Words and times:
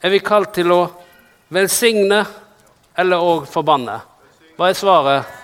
Er 0.00 0.10
vi 0.14 0.20
kalt 0.22 0.52
til 0.54 0.70
å 0.70 0.82
velsigne 1.50 2.20
eller 2.98 3.22
å 3.22 3.32
forbanne? 3.50 3.96
Hva 4.54 4.68
er 4.70 4.78
svaret? 4.78 5.36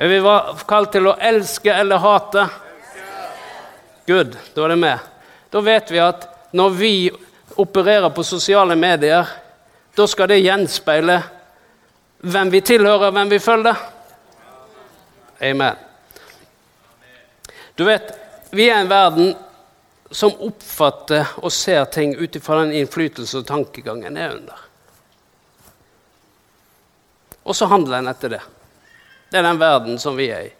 Er 0.00 0.10
vi 0.10 0.20
kalt 0.68 0.92
til 0.94 1.10
å 1.10 1.16
elske 1.20 1.72
eller 1.72 2.00
hate? 2.00 2.46
Good, 4.08 4.36
da 4.54 4.64
er 4.64 4.74
det 4.74 4.80
med. 4.80 5.12
Da 5.52 5.60
vet 5.64 5.92
vi 5.92 6.00
at 6.00 6.26
når 6.56 6.74
vi 6.80 6.94
opererer 7.60 8.10
på 8.16 8.24
sosiale 8.24 8.76
medier, 8.76 9.28
da 9.94 10.06
skal 10.08 10.28
det 10.32 10.42
gjenspeile 10.42 11.20
hvem 12.24 12.50
vi 12.50 12.60
tilhører, 12.64 13.12
hvem 13.12 13.30
vi 13.30 13.38
følger. 13.44 13.80
Amen. 15.44 15.76
Du 17.76 17.84
vet, 17.84 18.08
vi 18.54 18.70
er 18.70 18.80
en 18.80 18.90
verden 18.90 19.34
som 20.14 20.34
oppfatter 20.46 21.34
og 21.42 21.52
ser 21.52 21.84
ting 21.90 22.14
ut 22.14 22.36
ifra 22.36 22.60
den 22.62 22.74
innflytelse 22.78 23.40
og 23.40 23.48
tankegangen 23.48 24.16
er 24.16 24.36
under. 24.36 24.60
Og 27.44 27.56
så 27.56 27.66
handler 27.68 27.98
en 27.98 28.12
etter 28.12 28.36
det. 28.36 28.42
Det 29.30 29.40
er 29.40 29.48
den 29.48 29.58
verden 29.58 29.98
som 29.98 30.14
vi 30.16 30.28
er 30.30 30.46
i. 30.46 30.52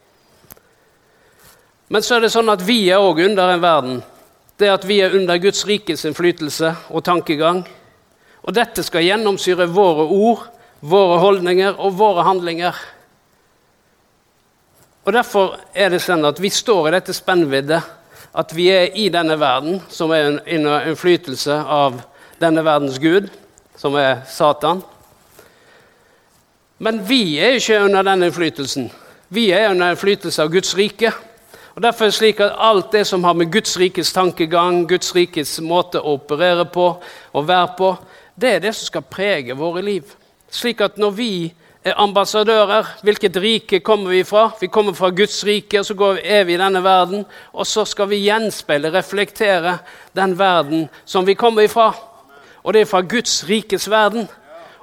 Men 1.88 2.02
så 2.02 2.16
er 2.16 2.24
det 2.24 2.32
sånn 2.34 2.50
at 2.50 2.64
vi 2.66 2.80
er 2.90 2.98
òg 2.98 3.22
under 3.28 3.54
en 3.54 3.62
verden. 3.62 4.02
Det 4.58 4.72
at 4.72 4.84
vi 4.88 4.98
er 5.04 5.14
under 5.14 5.38
Guds 5.38 5.62
rikes 5.68 6.04
innflytelse 6.08 6.74
og 6.90 7.04
tankegang. 7.06 7.62
Og 8.42 8.54
dette 8.56 8.82
skal 8.82 9.06
gjennomsyre 9.06 9.68
våre 9.70 10.08
ord, 10.10 10.44
våre 10.80 11.20
holdninger 11.22 11.78
og 11.78 11.94
våre 12.00 12.26
handlinger. 12.26 12.74
Og 15.04 15.12
Derfor 15.12 15.60
er 15.72 15.94
det 15.94 16.02
sånn 16.02 16.24
at 16.26 16.40
vi 16.40 16.50
står 16.50 16.88
i 16.88 16.94
dette 16.98 17.14
spennviddet. 17.14 17.94
At 18.32 18.56
vi 18.56 18.68
er 18.72 18.94
i 18.94 19.08
denne 19.12 19.36
verden, 19.40 19.82
som 19.88 20.10
er 20.10 20.40
under 20.56 20.88
innflytelse 20.88 21.54
av 21.54 22.00
denne 22.40 22.64
verdens 22.64 22.98
gud, 22.98 23.28
som 23.76 23.94
er 23.98 24.22
Satan. 24.30 24.82
Men 26.78 27.02
vi 27.08 27.38
er 27.38 27.58
ikke 27.58 27.82
under 27.84 28.02
den 28.02 28.22
innflytelsen. 28.22 28.90
Vi 29.28 29.50
er 29.50 29.70
under 29.70 29.92
innflytelse 29.92 30.42
av 30.42 30.50
Guds 30.52 30.76
rike. 30.76 31.12
Og 31.74 31.82
Derfor 31.82 32.04
er 32.04 32.10
det 32.12 32.14
slik 32.18 32.40
at 32.40 32.54
alt 32.58 32.92
det 32.92 33.06
som 33.06 33.24
har 33.24 33.34
med 33.34 33.50
Guds 33.52 33.78
rikes 33.78 34.12
tankegang, 34.12 34.84
Guds 34.88 35.14
rikes 35.14 35.56
måte 35.60 35.98
å 35.98 36.14
operere 36.18 36.66
på 36.70 36.86
og 37.32 37.48
være 37.48 37.72
på, 37.78 37.94
det 38.38 38.50
er 38.50 38.62
det 38.62 38.74
som 38.74 38.86
skal 38.90 39.06
prege 39.10 39.56
våre 39.58 39.82
liv. 39.82 40.14
Slik 40.50 40.80
at 40.80 40.98
når 40.98 41.10
vi 41.18 41.32
er 41.84 41.98
ambassadører. 42.00 42.86
Hvilket 43.04 43.36
rike 43.36 43.80
kommer 43.84 44.14
vi 44.14 44.22
fra? 44.24 44.48
Vi 44.60 44.70
kommer 44.72 44.96
fra 44.96 45.10
Guds 45.12 45.42
rike, 45.44 45.80
og 45.80 45.86
så 45.86 45.94
vi, 45.94 46.22
er 46.24 46.46
vi 46.48 46.56
i 46.56 46.60
denne 46.60 46.80
verden. 46.84 47.26
Og 47.52 47.68
så 47.68 47.84
skal 47.84 48.08
vi 48.08 48.22
gjenspeile, 48.24 48.92
reflektere 48.94 49.78
den 50.16 50.38
verden 50.38 50.88
som 51.04 51.26
vi 51.28 51.36
kommer 51.36 51.68
ifra. 51.68 51.92
Og 52.64 52.72
det 52.72 52.84
er 52.84 52.88
fra 52.88 53.04
Guds 53.04 53.42
rikes 53.48 53.90
verden. 53.90 54.28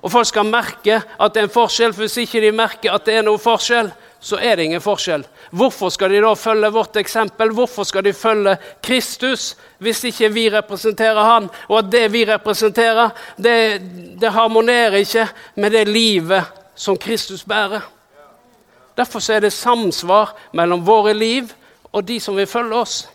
Og 0.01 0.11
folk 0.13 0.29
skal 0.29 0.45
merke 0.49 1.01
at 1.01 1.33
det 1.33 1.41
er 1.41 1.49
en 1.49 1.53
forskjell, 1.53 1.93
for 1.93 2.05
hvis 2.05 2.21
ikke 2.23 2.41
de 2.41 2.53
merker 2.53 2.93
at 2.93 3.05
det 3.05 3.17
er 3.17 3.25
noe 3.25 3.41
forskjell, 3.41 3.91
så 4.21 4.37
er 4.37 4.57
det 4.57 4.67
ingen 4.67 4.81
forskjell. 4.81 5.23
Hvorfor 5.57 5.89
skal 5.89 6.13
de 6.13 6.21
da 6.21 6.35
følge 6.37 6.69
vårt 6.73 6.97
eksempel? 7.01 7.53
Hvorfor 7.57 7.85
skal 7.89 8.05
de 8.05 8.13
følge 8.13 8.53
Kristus 8.85 9.55
hvis 9.81 10.03
ikke 10.05 10.29
vi 10.29 10.45
representerer 10.53 11.25
Han? 11.25 11.49
Og 11.69 11.79
at 11.79 11.91
det 11.93 12.05
vi 12.13 12.25
representerer, 12.29 13.09
det, 13.41 13.81
det 14.21 14.33
harmonerer 14.33 15.01
ikke 15.01 15.25
med 15.57 15.73
det 15.73 15.87
livet 15.89 16.60
som 16.75 16.97
Kristus 16.97 17.43
bærer. 17.43 17.81
Derfor 18.97 19.31
er 19.31 19.39
det 19.39 19.53
samsvar 19.53 20.35
mellom 20.53 20.85
våre 20.85 21.13
liv 21.13 21.51
og 21.91 22.07
de 22.07 22.19
som 22.19 22.35
vil 22.35 22.47
følge 22.47 22.75
oss. 22.75 23.09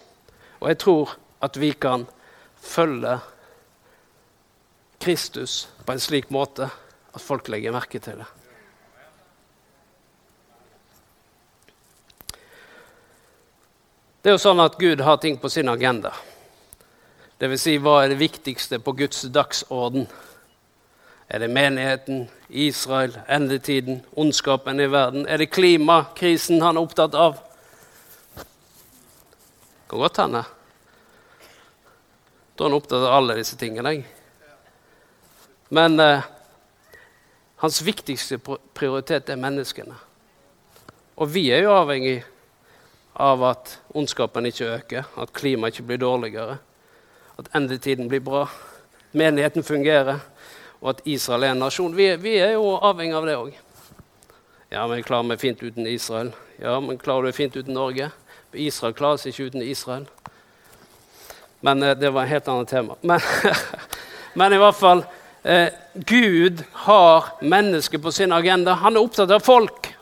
Og 0.60 0.68
jeg 0.68 0.78
tror 0.78 1.16
at 1.42 1.60
vi 1.60 1.72
kan 1.72 2.06
følge 2.60 3.18
Kristus 5.00 5.68
på 5.86 5.92
en 5.92 6.00
slik 6.00 6.30
måte 6.30 6.68
at 7.14 7.22
folk 7.22 7.48
legger 7.48 7.72
merke 7.72 8.00
til 8.02 8.18
det. 8.20 8.26
Det 14.26 14.32
er 14.32 14.34
jo 14.34 14.42
sånn 14.42 14.58
at 14.58 14.74
Gud 14.80 15.04
har 15.06 15.20
ting 15.22 15.36
på 15.38 15.48
sin 15.52 15.68
agenda. 15.70 16.10
Dvs. 17.38 17.60
Si, 17.62 17.76
hva 17.78 18.00
er 18.02 18.10
det 18.10 18.18
viktigste 18.18 18.80
på 18.82 18.96
Guds 18.98 19.20
dagsorden? 19.30 20.08
Er 21.28 21.44
det 21.44 21.50
menigheten, 21.52 22.24
Israel, 22.48 23.18
endetiden, 23.28 24.02
ondskapen 24.14 24.80
i 24.80 24.86
verden? 24.86 25.26
Er 25.28 25.38
det 25.38 25.50
klimakrisen 25.50 26.62
han 26.62 26.76
er 26.76 26.86
opptatt 26.86 27.14
av? 27.14 27.40
Det 28.36 29.90
kan 29.90 29.98
godt 29.98 30.20
hende. 30.22 30.44
Da 32.56 32.64
er 32.64 32.68
han 32.68 32.78
opptatt 32.78 33.02
av 33.02 33.16
alle 33.18 33.36
disse 33.38 33.58
tingene. 33.58 33.96
Men 35.68 36.00
eh, 36.00 36.22
hans 37.62 37.82
viktigste 37.82 38.38
prioritet 38.74 39.30
er 39.30 39.40
menneskene. 39.42 39.98
Og 41.16 41.30
vi 41.32 41.48
er 41.50 41.64
jo 41.64 41.74
avhengig 41.74 42.20
av 43.16 43.42
at 43.48 43.78
ondskapen 43.96 44.46
ikke 44.46 44.70
øker, 44.76 45.04
at 45.16 45.32
klimaet 45.32 45.74
ikke 45.74 45.86
blir 45.88 46.00
dårligere, 46.02 46.58
at 47.40 47.48
endetiden 47.56 48.08
blir 48.08 48.20
bra, 48.20 48.44
menigheten 49.16 49.64
fungerer 49.64 50.20
og 50.80 50.90
at 50.92 51.00
Israel 51.04 51.42
er 51.42 51.54
en 51.54 51.62
nasjon. 51.64 51.96
Vi, 51.96 52.08
vi 52.20 52.36
er 52.42 52.56
jo 52.56 52.76
avhengig 52.76 53.16
av 53.16 53.26
det 53.26 53.36
òg. 53.38 53.54
Ja, 54.70 54.86
men 54.86 55.02
klarer 55.06 55.30
vi 55.30 55.36
fint 55.36 55.62
uten 55.62 55.86
Israel? 55.86 56.32
Ja, 56.60 56.80
men 56.80 56.98
klarer 56.98 57.28
du 57.28 57.36
fint 57.36 57.56
uten 57.56 57.74
Norge? 57.74 58.10
Israel 58.56 58.94
klarer 58.96 59.20
seg 59.20 59.32
ikke 59.32 59.50
uten 59.50 59.62
Israel. 59.62 60.06
Men 61.60 61.82
eh, 61.82 61.96
det 61.98 62.10
var 62.12 62.24
et 62.24 62.34
helt 62.34 62.48
annet 62.48 62.68
tema. 62.68 62.96
Men, 63.00 63.20
men 64.40 64.56
i 64.56 64.60
hvert 64.60 64.78
fall 64.78 65.04
eh, 65.42 65.68
Gud 65.94 66.62
har 66.86 67.32
mennesket 67.40 68.02
på 68.02 68.12
sin 68.12 68.32
agenda. 68.32 68.76
Han 68.82 68.96
er 68.96 69.06
opptatt 69.06 69.32
av 69.32 69.44
folk. 69.44 69.92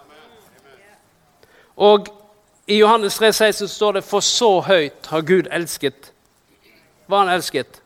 Og 1.75 2.09
i 2.67 2.79
Johannes 2.79 3.19
3, 3.19 3.33
16 3.33 3.69
står 3.69 3.93
det 3.93 4.05
'For 4.05 4.21
så 4.21 4.61
høyt 4.61 5.07
har 5.07 5.21
Gud 5.21 5.49
elsket'. 5.51 6.11
Hva 7.07 7.19
har 7.19 7.27
han 7.27 7.35
elsket? 7.35 7.81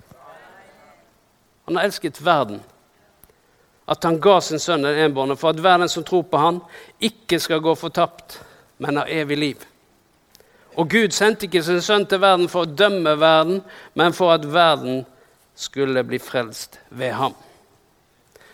Han 1.66 1.76
har 1.76 1.84
elsket 1.84 2.20
verden 2.24 2.62
at 3.88 4.04
han 4.04 4.20
ga 4.20 4.36
sin 4.44 4.60
sønn 4.60 4.84
den 4.84 4.98
enbårne, 5.06 5.36
for 5.36 5.54
at 5.54 5.60
hver 5.64 5.80
den 5.80 5.88
som 5.88 6.04
tror 6.04 6.26
på 6.28 6.40
han, 6.40 6.60
ikke 7.00 7.40
skal 7.40 7.62
gå 7.64 7.74
fortapt, 7.74 8.40
men 8.78 9.00
har 9.00 9.08
evig 9.08 9.38
liv. 9.38 9.64
Og 10.76 10.90
Gud 10.90 11.10
sendte 11.16 11.48
ikke 11.48 11.62
sin 11.64 11.80
sønn 11.82 12.04
til 12.06 12.20
verden 12.22 12.50
for 12.52 12.66
å 12.66 12.76
dømme 12.78 13.16
verden, 13.18 13.62
men 13.98 14.14
for 14.14 14.34
at 14.36 14.44
verden 14.46 15.06
skulle 15.58 16.04
bli 16.06 16.20
frelst 16.22 16.78
ved 16.90 17.16
ham. 17.18 17.34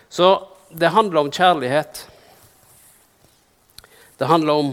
Så 0.09 0.31
det 0.71 0.95
handler 0.95 1.21
om 1.21 1.33
kjærlighet. 1.33 2.07
Det 4.19 4.31
handler 4.31 4.53
om 4.53 4.73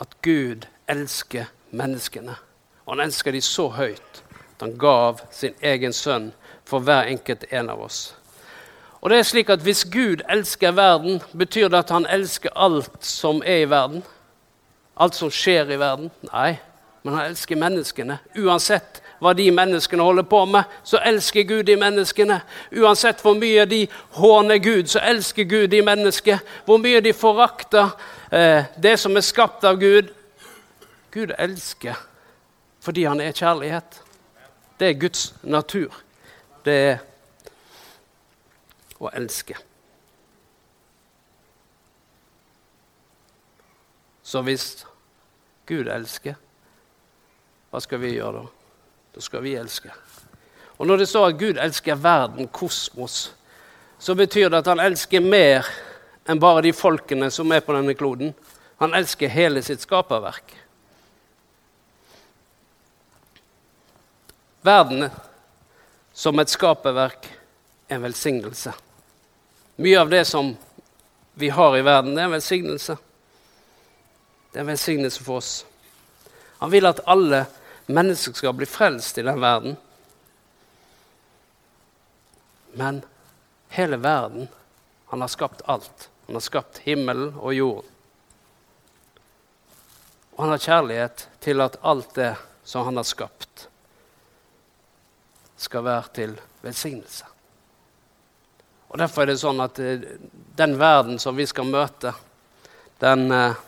at 0.00 0.14
Gud 0.22 0.64
elsker 0.88 1.50
menneskene. 1.70 2.38
Og 2.86 2.94
han 2.94 3.04
elsker 3.04 3.34
dem 3.34 3.44
så 3.44 3.68
høyt 3.74 4.22
at 4.30 4.64
han 4.64 4.78
gav 4.78 5.20
sin 5.34 5.54
egen 5.60 5.92
sønn 5.92 6.30
for 6.64 6.80
hver 6.80 7.10
enkelt 7.10 7.44
en 7.50 7.70
av 7.74 7.82
oss. 7.82 8.12
Og 9.02 9.10
det 9.10 9.18
er 9.18 9.22
slik 9.22 9.50
at 9.50 9.60
Hvis 9.60 9.84
Gud 9.84 10.22
elsker 10.30 10.72
verden, 10.72 11.22
betyr 11.38 11.68
det 11.68 11.78
at 11.78 11.90
han 11.90 12.06
elsker 12.06 12.50
alt 12.56 13.04
som 13.04 13.42
er 13.46 13.56
i 13.56 13.70
verden? 13.70 14.02
Alt 14.96 15.14
som 15.14 15.30
skjer 15.30 15.70
i 15.70 15.78
verden? 15.78 16.10
Nei, 16.32 16.56
men 17.02 17.14
han 17.14 17.26
elsker 17.26 17.56
menneskene. 17.56 18.18
Uansett 18.38 19.02
hva 19.22 19.32
de 19.38 19.50
menneskene 19.54 20.02
holder 20.02 20.26
på 20.26 20.44
med, 20.44 20.70
så 20.84 20.98
elsker 21.06 21.42
Gud 21.42 21.64
de 21.66 21.76
menneskene. 21.76 22.40
Uansett 22.78 23.22
hvor 23.22 23.34
mye 23.38 23.64
de 23.70 23.86
håner 24.18 24.58
Gud, 24.58 24.86
så 24.90 25.02
elsker 25.02 25.44
Gud 25.44 25.68
de 25.68 25.82
mennesker. 25.82 26.38
Hvor 26.64 26.78
mye 26.82 27.00
de 27.00 27.12
forakter 27.12 27.94
eh, 28.32 28.64
det 28.82 28.96
som 28.98 29.16
er 29.16 29.26
skapt 29.26 29.64
av 29.64 29.78
Gud. 29.80 30.10
Gud 31.10 31.34
elsker 31.38 32.08
fordi 32.82 33.04
han 33.06 33.20
er 33.22 33.30
kjærlighet. 33.30 34.00
Det 34.80 34.88
er 34.88 34.98
Guds 34.98 35.34
natur. 35.42 35.94
Det 36.64 36.74
er 36.74 36.96
å 39.02 39.10
elske. 39.12 39.58
Så 44.22 44.42
hvis 44.46 44.86
Gud 45.66 45.90
elsker, 45.90 46.38
hva 47.72 47.80
skal 47.82 48.00
vi 48.02 48.14
gjøre 48.14 48.42
da? 48.42 48.48
Da 49.12 49.20
skal 49.24 49.42
vi 49.44 49.56
elske. 49.58 49.92
Og 50.78 50.86
Når 50.86 51.02
det 51.02 51.08
står 51.08 51.28
at 51.28 51.38
Gud 51.38 51.58
elsker 51.60 51.98
verden, 52.00 52.48
kosmos, 52.48 53.32
så 53.98 54.14
betyr 54.14 54.48
det 54.48 54.62
at 54.62 54.70
han 54.72 54.80
elsker 54.82 55.20
mer 55.20 55.68
enn 56.26 56.40
bare 56.42 56.62
de 56.64 56.72
folkene 56.74 57.28
som 57.30 57.52
er 57.52 57.62
på 57.62 57.74
denne 57.76 57.94
kloden. 57.94 58.32
Han 58.82 58.94
elsker 58.98 59.30
hele 59.30 59.62
sitt 59.62 59.84
skaperverk. 59.84 60.54
Verden 64.62 65.10
som 66.14 66.38
et 66.38 66.50
skaperverk 66.50 67.28
er 67.88 67.96
en 67.96 68.04
velsignelse. 68.06 68.72
Mye 69.82 70.00
av 70.00 70.08
det 70.08 70.24
som 70.24 70.56
vi 71.34 71.48
har 71.48 71.76
i 71.76 71.82
verden, 71.82 72.14
det 72.14 72.20
er 72.20 72.28
en 72.28 72.36
velsignelse. 72.36 72.94
Det 74.52 74.60
er 74.60 74.62
en 74.62 74.68
velsignelse 74.70 75.24
for 75.26 75.40
oss. 75.40 75.64
Han 76.60 76.70
vil 76.70 76.86
at 76.86 77.00
alle 77.10 77.40
mennesker 77.90 78.38
skal 78.38 78.54
bli 78.54 78.68
frelst 78.70 79.18
i 79.18 79.24
den 79.26 79.40
verden. 79.42 79.74
Men 82.78 83.02
hele 83.74 83.98
verden 83.98 84.48
Han 85.10 85.20
har 85.20 85.28
skapt 85.28 85.66
alt. 85.66 86.08
Han 86.26 86.38
har 86.38 86.46
skapt 86.46 86.78
himmelen 86.86 87.34
og 87.34 87.54
jorden. 87.54 87.90
Og 90.32 90.44
han 90.44 90.54
har 90.54 90.62
kjærlighet 90.62 91.28
til 91.40 91.60
at 91.60 91.76
alt 91.82 92.14
det 92.14 92.36
som 92.64 92.86
han 92.86 92.96
har 92.96 93.10
skapt, 93.10 93.68
skal 95.56 95.84
være 95.84 96.08
til 96.14 96.40
velsignelse. 96.62 97.26
Og 98.92 98.98
Derfor 99.00 99.24
er 99.24 99.32
det 99.32 99.40
sånn 99.40 99.60
at 99.64 99.78
eh, 99.80 100.02
den 100.56 100.74
verden 100.76 101.16
som 101.22 101.36
vi 101.36 101.46
skal 101.48 101.64
møte, 101.64 102.12
den 103.00 103.30
eh, 103.32 103.60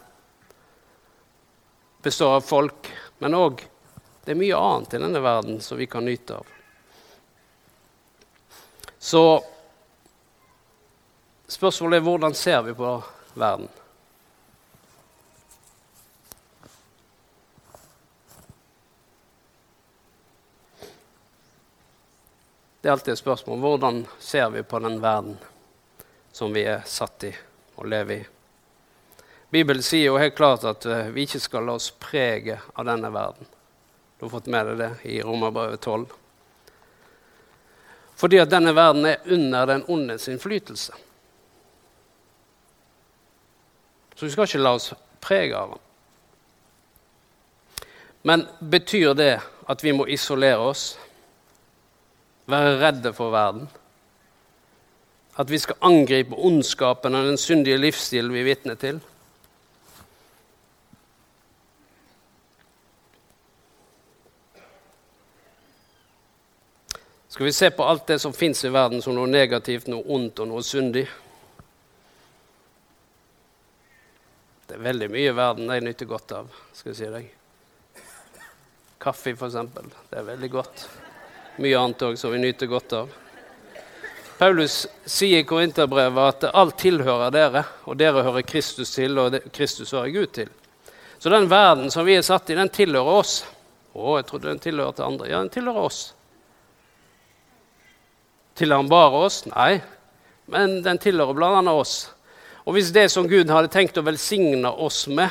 består 2.04 2.36
av 2.36 2.44
folk, 2.44 2.90
men 3.24 3.36
òg 3.38 3.62
det 4.24 4.32
er 4.32 4.40
mye 4.40 4.58
annet 4.58 4.96
i 4.96 5.00
denne 5.00 5.20
verden 5.24 5.62
som 5.64 5.80
vi 5.80 5.88
kan 5.88 6.04
nyte 6.04 6.36
av. 6.36 6.52
Så 9.00 9.22
spørsmålet 11.48 11.98
er 11.98 12.04
hvordan 12.04 12.36
ser 12.36 12.62
vi 12.68 12.76
på 12.76 12.92
verden? 13.36 13.68
Det 22.84 22.90
er 22.90 22.92
alltid 22.92 23.12
et 23.14 23.18
spørsmål 23.18 23.60
hvordan 23.62 23.98
ser 24.20 24.50
vi 24.52 24.60
på 24.62 24.76
den 24.84 24.98
verden 25.00 25.38
som 26.36 26.52
vi 26.52 26.66
er 26.68 26.82
satt 26.84 27.24
i 27.24 27.30
og 27.80 27.86
lever 27.88 28.18
i. 28.18 28.24
Bibelen 29.48 29.80
sier 29.80 30.10
jo 30.10 30.18
helt 30.20 30.34
klart 30.36 30.66
at 30.68 30.84
eh, 30.84 31.08
vi 31.14 31.24
ikke 31.24 31.40
skal 31.40 31.64
la 31.64 31.78
oss 31.78 31.86
prege 31.96 32.58
av 32.74 32.84
denne 32.84 33.08
verden. 33.14 33.48
Du 34.18 34.26
har 34.26 34.34
fått 34.34 34.50
med 34.52 34.68
deg 34.68 34.82
det 34.82 34.88
i 35.14 35.16
Romerbrevet 35.24 35.80
12. 35.80 36.04
Fordi 38.20 38.42
at 38.42 38.52
denne 38.52 38.74
verden 38.76 39.08
er 39.08 39.32
under 39.32 39.72
den 39.72 39.86
ondes 39.88 40.28
innflytelse. 40.28 40.92
Så 44.12 44.28
vi 44.28 44.34
skal 44.36 44.44
ikke 44.50 44.60
la 44.60 44.74
oss 44.76 44.90
prege 45.24 45.56
av 45.56 45.72
den. 45.72 45.82
Men 48.28 48.44
betyr 48.60 49.16
det 49.16 49.32
at 49.72 49.88
vi 49.88 49.96
må 49.96 50.04
isolere 50.04 50.68
oss? 50.68 50.98
Være 52.46 52.76
redde 52.80 53.12
for 53.12 53.30
verden. 53.30 53.68
At 55.38 55.50
vi 55.50 55.58
skal 55.58 55.80
angripe 55.82 56.36
ondskapen 56.36 57.14
og 57.14 57.26
den 57.26 57.38
syndige 57.38 57.80
livsstilen 57.80 58.32
vi 58.32 58.40
er 58.40 58.48
vitne 58.48 58.76
til. 58.78 59.00
Skal 67.28 67.46
vi 67.46 67.52
se 67.52 67.70
på 67.74 67.82
alt 67.82 68.06
det 68.06 68.20
som 68.22 68.32
fins 68.32 68.60
i 68.62 68.70
verden 68.70 69.02
som 69.02 69.16
noe 69.16 69.26
negativt, 69.26 69.88
noe 69.90 70.06
ondt 70.06 70.38
og 70.38 70.52
noe 70.52 70.62
syndig? 70.62 71.08
Det 74.68 74.76
er 74.76 74.84
veldig 74.84 75.08
mye 75.10 75.32
i 75.32 75.34
verden 75.34 75.72
jeg 75.74 75.82
nyter 75.82 76.06
godt 76.06 76.36
av. 76.38 76.52
skal 76.72 76.92
jeg 76.92 77.00
si 77.00 77.10
deg. 77.10 77.26
Kaffe, 79.02 79.34
f.eks. 79.34 79.58
Det 80.12 80.20
er 80.20 80.30
veldig 80.30 80.52
godt 80.54 80.86
mye 81.62 81.78
annet 81.78 82.02
òg 82.02 82.16
som 82.18 82.32
vi 82.34 82.40
nyter 82.42 82.70
godt 82.70 82.96
av. 82.98 83.12
Paulus 84.38 84.80
sier 85.06 85.44
i 85.44 85.46
Korinterbrevet 85.46 86.44
at 86.44 86.46
alt 86.50 86.76
tilhører 86.82 87.30
dere, 87.34 87.62
og 87.86 87.98
dere 88.00 88.24
hører 88.26 88.42
Kristus 88.46 88.90
til, 88.96 89.14
og 89.18 89.36
Kristus 89.54 89.94
hører 89.94 90.10
Gud 90.14 90.32
til. 90.34 90.50
Så 91.22 91.30
den 91.30 91.46
verden 91.48 91.92
som 91.94 92.06
vi 92.06 92.16
er 92.18 92.26
satt 92.26 92.50
i, 92.50 92.58
den 92.58 92.72
tilhører 92.74 93.20
oss. 93.20 93.36
Å, 93.94 94.18
jeg 94.18 94.26
trodde 94.28 94.50
den 94.50 94.60
tilhørte 94.60 95.06
andre. 95.06 95.30
Ja, 95.30 95.38
den 95.38 95.52
tilhører 95.54 95.86
oss. 95.86 96.00
Tilhører 98.58 98.82
han 98.82 98.90
bare 98.90 99.22
oss? 99.28 99.38
Nei, 99.46 99.78
men 100.50 100.80
den 100.84 100.98
tilhører 101.00 101.38
bl.a. 101.38 101.62
oss. 101.70 101.94
Og 102.66 102.74
hvis 102.74 102.90
det 102.96 103.06
som 103.12 103.28
Gud 103.30 103.52
hadde 103.52 103.70
tenkt 103.70 103.98
å 104.00 104.04
velsigne 104.04 104.70
oss 104.82 105.04
med, 105.06 105.30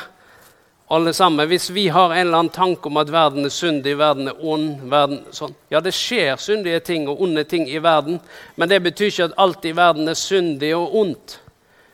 alle 0.88 1.12
sammen. 1.12 1.48
Hvis 1.48 1.70
vi 1.70 1.88
har 1.88 2.12
en 2.12 2.18
eller 2.26 2.38
annen 2.38 2.52
tanke 2.52 2.88
om 2.88 2.96
at 2.96 3.10
verden 3.12 3.44
er 3.44 3.52
syndig, 3.52 3.96
verden 3.98 4.28
er 4.28 4.44
ond 4.44 4.82
verden, 4.90 5.22
sånn. 5.32 5.54
Ja, 5.72 5.80
det 5.80 5.94
skjer 5.96 6.36
syndige 6.40 6.80
ting 6.84 7.08
og 7.08 7.22
onde 7.24 7.44
ting 7.48 7.68
i 7.68 7.80
verden, 7.82 8.20
men 8.56 8.68
det 8.68 8.82
betyr 8.84 9.12
ikke 9.12 9.28
at 9.30 9.38
alt 9.40 9.64
i 9.64 9.72
verden 9.76 10.08
er 10.08 10.18
syndig 10.18 10.74
og 10.76 10.96
ondt. 11.00 11.38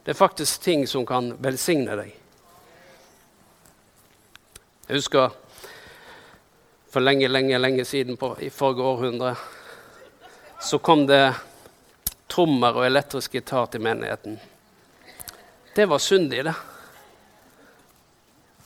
Det 0.05 0.15
er 0.15 0.19
faktisk 0.19 0.63
ting 0.65 0.87
som 0.89 1.07
kan 1.07 1.35
velsigne 1.43 1.99
deg. 2.01 2.17
Jeg 4.89 4.99
husker 4.99 5.31
for 6.91 7.05
lenge, 7.05 7.29
lenge, 7.29 7.59
lenge 7.59 7.85
siden, 7.87 8.17
på, 8.19 8.33
i 8.43 8.51
forrige 8.51 8.83
århundre, 8.83 9.37
så 10.61 10.81
kom 10.83 11.05
det 11.07 11.29
trommer 12.31 12.75
og 12.75 12.87
elektrisk 12.89 13.37
gitar 13.39 13.71
til 13.71 13.85
menigheten. 13.87 14.41
Det 15.77 15.87
var 15.87 16.03
syndig, 16.03 16.43
det 16.45 16.57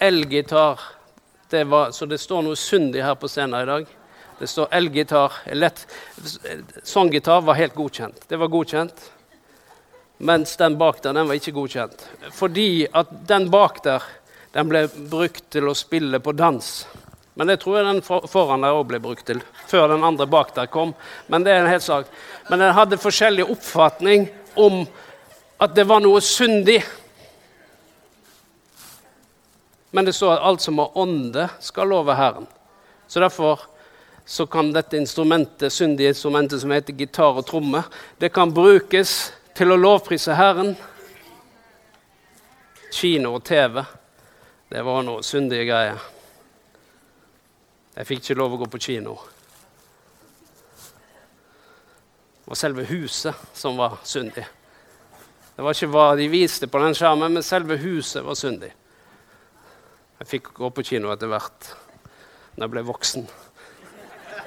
elgitar. 0.07 0.81
Det 1.51 1.65
var, 1.65 1.91
så 1.91 2.07
det 2.07 2.19
står 2.19 2.43
noe 2.47 2.59
syndig 2.59 3.05
her 3.05 3.17
på 3.19 3.29
scenen 3.31 3.63
i 3.63 3.69
dag. 3.69 3.93
Det 4.39 4.49
står 4.51 4.73
elgitar. 4.75 5.33
Sånn 6.83 7.13
gitar 7.13 7.45
var 7.47 7.59
helt 7.59 7.77
godkjent. 7.77 8.27
Det 8.29 8.41
var 8.41 8.51
godkjent. 8.53 9.05
Mens 10.25 10.57
den 10.57 10.79
bak 10.79 11.03
der, 11.03 11.15
den 11.15 11.29
var 11.29 11.39
ikke 11.39 11.55
godkjent. 11.55 12.05
Fordi 12.35 12.87
at 12.93 13.11
den 13.29 13.49
bak 13.53 13.83
der, 13.85 14.03
den 14.55 14.69
ble 14.71 14.85
brukt 15.11 15.47
til 15.55 15.69
å 15.71 15.77
spille 15.79 16.21
på 16.23 16.35
dans. 16.37 16.69
Men 17.35 17.51
det 17.51 17.59
tror 17.63 17.81
jeg 17.81 17.87
den 17.89 18.03
foran 18.31 18.63
der 18.63 18.77
òg 18.77 18.87
ble 18.93 19.01
brukt 19.03 19.27
til, 19.27 19.41
før 19.67 19.89
den 19.91 20.05
andre 20.07 20.27
bak 20.31 20.53
der 20.55 20.71
kom. 20.71 20.95
Men 21.27 21.47
det 21.47 21.55
er 21.55 21.65
en 21.65 21.71
helt 21.73 21.87
sak. 21.87 22.11
Men 22.51 22.63
den 22.63 22.75
hadde 22.77 23.01
forskjellig 23.03 23.47
oppfatning 23.51 24.29
om 24.55 24.85
at 25.63 25.75
det 25.75 25.87
var 25.91 26.03
noe 26.05 26.23
syndig. 26.23 26.79
Men 29.95 30.05
det 30.05 30.13
står 30.13 30.33
at 30.35 30.43
alt 30.43 30.61
som 30.61 30.79
har 30.83 30.99
ånde, 30.99 31.49
skal 31.63 31.87
love 31.89 32.15
Herren. 32.19 32.49
Så 33.07 33.21
derfor 33.23 33.61
så 34.25 34.47
kan 34.47 34.73
dette 34.75 34.97
instrumentet, 34.99 35.73
syndige 35.73 36.09
instrumentet 36.09 36.61
som 36.61 36.75
heter 36.75 36.99
gitar 36.99 37.39
og 37.39 37.47
tromme, 37.47 37.85
det 38.19 38.33
kan 38.35 38.51
brukes 38.51 39.33
til 39.55 39.71
å 39.71 39.79
lovprise 39.79 40.35
Herren. 40.35 40.75
Kino 42.91 43.37
og 43.39 43.47
TV, 43.47 43.85
det 44.75 44.83
var 44.83 45.07
noe 45.07 45.23
syndige 45.23 45.71
greier. 45.71 46.03
Jeg 47.95 48.11
fikk 48.11 48.27
ikke 48.27 48.41
lov 48.43 48.59
å 48.59 48.63
gå 48.67 48.73
på 48.75 48.85
kino. 48.91 49.19
Det 52.43 52.51
var 52.51 52.65
selve 52.67 52.91
huset 52.91 53.51
som 53.55 53.79
var 53.79 54.01
syndig. 54.03 54.51
Det 55.55 55.63
var 55.63 55.71
ikke 55.71 55.95
hva 55.95 56.15
de 56.19 56.33
viste 56.35 56.67
på 56.67 56.83
den 56.83 56.99
skjermen, 56.99 57.39
men 57.39 57.47
selve 57.47 57.79
huset 57.79 58.27
var 58.27 58.35
syndig. 58.35 58.75
Jeg 60.21 60.31
fikk 60.31 60.53
gå 60.55 60.71
på 60.71 60.85
kino 60.87 61.11
etter 61.13 61.31
hvert 61.31 61.73
når 62.55 62.65
jeg 62.65 62.73
ble 62.75 62.83
voksen. 62.87 63.27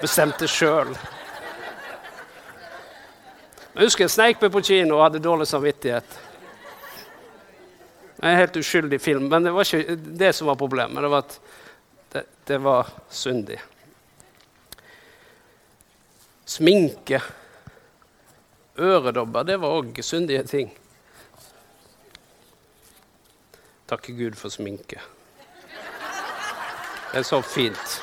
Bestemte 0.00 0.48
sjøl. 0.48 0.94
Jeg 3.74 3.84
husker 3.84 4.06
jeg 4.06 4.14
sneik 4.14 4.40
meg 4.42 4.52
på 4.54 4.62
kino 4.64 4.96
og 4.96 5.04
hadde 5.04 5.22
dårlig 5.22 5.46
samvittighet. 5.50 6.16
En 8.18 8.34
helt 8.34 8.56
uskyldig 8.58 8.98
film, 8.98 9.28
men 9.30 9.44
det 9.44 9.52
var 9.54 9.68
ikke 9.68 9.98
det 10.18 10.32
som 10.34 10.48
var 10.50 10.58
problemet. 10.58 11.02
Det 11.04 11.10
var 11.12 11.26
at 11.26 11.36
det, 12.14 12.24
det 12.48 12.58
var 12.64 12.88
syndig. 13.10 13.58
Sminke, 16.48 17.20
øredobber, 18.78 19.46
det 19.46 19.60
var 19.60 19.76
òg 19.78 20.00
syndige 20.02 20.42
ting. 20.48 20.72
Takke 23.88 24.16
Gud 24.16 24.34
for 24.40 24.50
sminke. 24.52 24.98
Det 27.12 27.18
er 27.18 27.22
så 27.22 27.42
fint. 27.42 28.02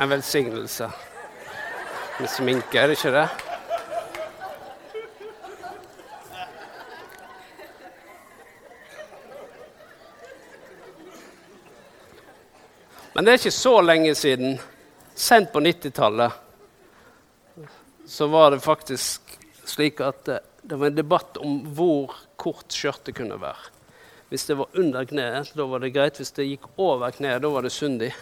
En 0.00 0.10
velsignelse 0.10 0.90
med 2.18 2.28
sminke, 2.28 2.80
er 2.80 2.90
det 2.90 2.98
ikke 2.98 3.12
det? 3.14 3.28
Men 13.14 13.24
det 13.24 13.32
er 13.32 13.38
ikke 13.38 13.54
så 13.54 13.74
lenge 13.84 14.14
siden, 14.18 14.58
sent 15.14 15.52
på 15.52 15.60
90-tallet, 15.60 16.32
så 18.06 18.26
var 18.26 18.50
det 18.50 18.62
faktisk 18.64 19.36
slik 19.70 20.00
at 20.02 20.24
det 20.26 20.78
var 20.78 20.90
en 20.90 20.96
debatt 20.98 21.38
om 21.38 21.60
hvor 21.76 22.16
kort 22.40 22.74
skjørtet 22.74 23.14
kunne 23.14 23.38
være. 23.38 23.79
Hvis 24.30 24.46
det 24.46 24.54
var 24.54 24.68
under 24.78 25.04
kneet, 25.04 25.50
da 25.58 25.64
var 25.66 25.82
det 25.82 25.90
greit. 25.90 26.20
Hvis 26.20 26.30
det 26.36 26.46
gikk 26.46 26.68
over 26.78 27.10
kneet, 27.10 27.42
da 27.42 27.50
var 27.50 27.66
det 27.66 27.72
syndig. 27.74 28.12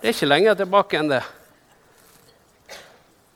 Det 0.00 0.10
er 0.10 0.16
ikke 0.16 0.26
lenger 0.26 0.56
tilbake 0.58 0.98
enn 0.98 1.12
det. 1.12 1.22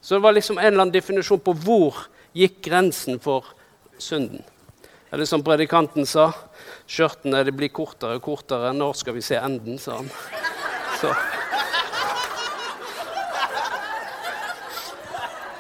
Så 0.03 0.17
det 0.17 0.25
var 0.25 0.35
liksom 0.35 0.59
en 0.59 0.67
eller 0.67 0.83
annen 0.83 0.95
definisjon 0.95 1.43
på 1.47 1.55
hvor 1.63 2.01
gikk 2.35 2.59
grensen 2.67 3.21
for 3.23 3.47
synden. 4.03 4.43
Eller 5.15 5.31
som 5.31 5.45
predikanten 5.47 6.07
sa, 6.11 6.33
skjørtene 6.91 7.45
de 7.47 7.55
blir 7.55 7.71
kortere 7.71 8.19
og 8.19 8.25
kortere. 8.27 8.75
Når 8.75 8.99
skal 8.99 9.15
vi 9.15 9.23
se 9.23 9.39
enden, 9.39 9.79
sa 9.79 10.01
han. 10.01 10.11
Så. 10.99 11.15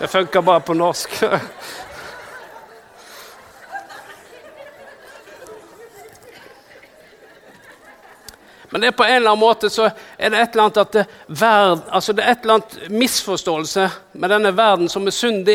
Det 0.00 0.10
funker 0.10 0.42
bare 0.42 0.66
på 0.66 0.74
norsk. 0.74 1.20
Men 8.76 8.80
det 8.80 8.86
er 8.86 8.96
på 8.96 9.04
en 9.04 9.14
eller 9.16 9.30
annen 9.30 9.40
måte 9.40 9.70
så 9.72 9.86
er 9.88 10.28
det 10.28 10.36
et 10.36 10.52
eller 10.52 10.66
annet 10.66 10.78
at 10.82 10.90
det, 10.92 11.02
verd, 11.32 11.78
altså 11.96 12.12
det 12.12 12.24
et 12.28 12.42
eller 12.42 12.58
annet 12.58 12.90
misforståelse 12.92 13.84
med 14.20 14.32
denne 14.34 14.50
verden 14.52 14.90
som 14.92 15.06
er 15.08 15.14
syndig. 15.16 15.54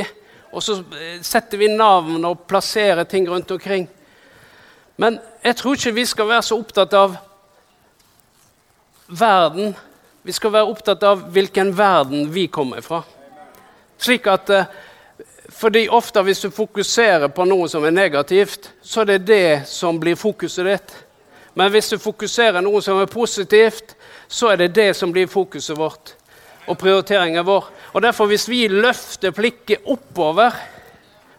Og 0.50 0.64
så 0.66 0.80
eh, 0.98 1.20
setter 1.22 1.62
vi 1.62 1.68
navn 1.70 2.26
og 2.26 2.48
plasserer 2.50 3.06
ting 3.06 3.28
rundt 3.30 3.54
omkring. 3.54 3.86
Men 4.98 5.20
jeg 5.46 5.60
tror 5.60 5.78
ikke 5.78 5.94
vi 6.00 6.06
skal 6.10 6.32
være 6.32 6.48
så 6.48 6.58
opptatt 6.64 6.98
av 6.98 7.14
verden. 9.22 9.78
Vi 10.26 10.34
skal 10.34 10.56
være 10.58 10.74
opptatt 10.74 11.06
av 11.06 11.22
hvilken 11.38 11.76
verden 11.78 12.26
vi 12.34 12.48
kommer 12.50 12.82
fra. 12.82 13.04
Slik 14.02 14.32
at 14.34 14.50
eh, 14.50 14.74
fordi 15.62 15.86
ofte 15.94 16.26
hvis 16.26 16.42
du 16.42 16.50
fokuserer 16.50 17.30
på 17.30 17.46
noe 17.46 17.70
som 17.70 17.86
er 17.86 17.94
negativt, 17.94 18.72
så 18.82 19.06
er 19.06 19.14
det 19.14 19.24
det 19.30 19.48
som 19.70 20.02
blir 20.02 20.18
fokuset 20.18 20.74
ditt. 20.74 21.00
Men 21.54 21.72
hvis 21.72 21.90
du 21.92 21.98
fokuserer 22.00 22.64
noe 22.64 22.82
som 22.84 23.00
er 23.02 23.12
positivt, 23.12 23.96
så 24.28 24.52
er 24.52 24.62
det 24.62 24.76
det 24.76 24.92
som 24.96 25.12
blir 25.12 25.30
fokuset 25.32 25.78
vårt 25.78 26.14
og 26.70 26.78
prioriteringen 26.80 27.46
vår. 27.46 27.68
Og 27.94 28.04
derfor, 28.04 28.30
hvis 28.32 28.48
vi 28.50 28.68
løfter 28.72 29.34
blikket 29.36 29.88
oppover 29.92 30.56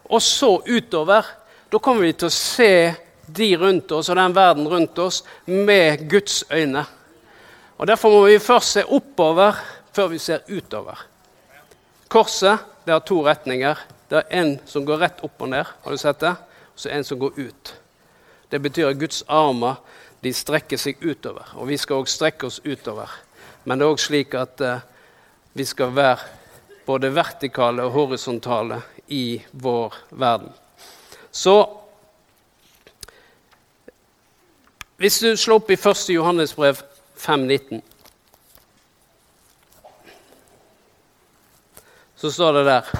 og 0.05 0.21
så 0.21 0.59
utover, 0.67 1.25
da 1.71 1.79
kommer 1.81 2.05
vi 2.05 2.13
til 2.13 2.29
å 2.29 2.35
se 2.35 2.73
de 3.33 3.49
rundt 3.57 3.91
oss 3.95 4.11
og 4.11 4.19
den 4.19 4.35
verden 4.35 4.67
rundt 4.69 4.99
oss 5.01 5.23
med 5.45 6.05
Guds 6.11 6.43
øyne. 6.51 6.85
Og 7.77 7.87
Derfor 7.87 8.13
må 8.13 8.25
vi 8.27 8.37
først 8.39 8.77
se 8.77 8.83
oppover 8.85 9.57
før 9.93 10.11
vi 10.11 10.19
ser 10.21 10.45
utover. 10.49 10.99
Korset 12.07 12.69
det 12.85 12.93
har 12.93 13.01
to 13.07 13.23
retninger. 13.25 13.79
Det 14.09 14.19
er 14.19 14.41
en 14.41 14.57
som 14.69 14.85
går 14.85 14.99
rett 15.01 15.23
opp 15.25 15.41
og 15.41 15.49
ned, 15.49 15.65
har 15.65 15.91
du 15.91 15.97
sett 15.97 16.19
det? 16.21 16.35
og 16.73 16.79
så 16.79 16.89
en 16.89 17.03
som 17.03 17.19
går 17.19 17.33
ut. 17.37 17.73
Det 18.49 18.59
betyr 18.61 18.89
at 18.89 18.99
Guds 18.99 19.23
armer 19.27 19.75
de 20.23 20.31
strekker 20.33 20.79
seg 20.79 21.03
utover. 21.03 21.51
Og 21.59 21.67
vi 21.67 21.77
skal 21.79 21.99
òg 21.99 22.09
strekke 22.11 22.47
oss 22.47 22.61
utover. 22.63 23.11
Men 23.67 23.79
det 23.79 23.85
er 23.85 23.93
òg 23.93 24.01
slik 24.01 24.35
at 24.39 24.63
eh, 24.63 24.83
vi 25.53 25.65
skal 25.67 25.91
være 25.95 26.31
både 26.87 27.11
vertikale 27.15 27.83
og 27.85 27.95
horisontale 27.95 28.81
i 29.07 29.41
vår 29.51 29.95
verden. 30.11 30.51
Så 31.31 31.79
Hvis 35.03 35.17
du 35.19 35.33
slår 35.35 35.57
opp 35.59 35.71
i 35.73 35.75
1. 35.75 36.01
Johannes 36.13 36.53
brev 36.55 36.77
5,19, 37.19 37.81
så 42.15 42.31
står 42.31 42.53
det 42.53 42.63
der 42.69 42.91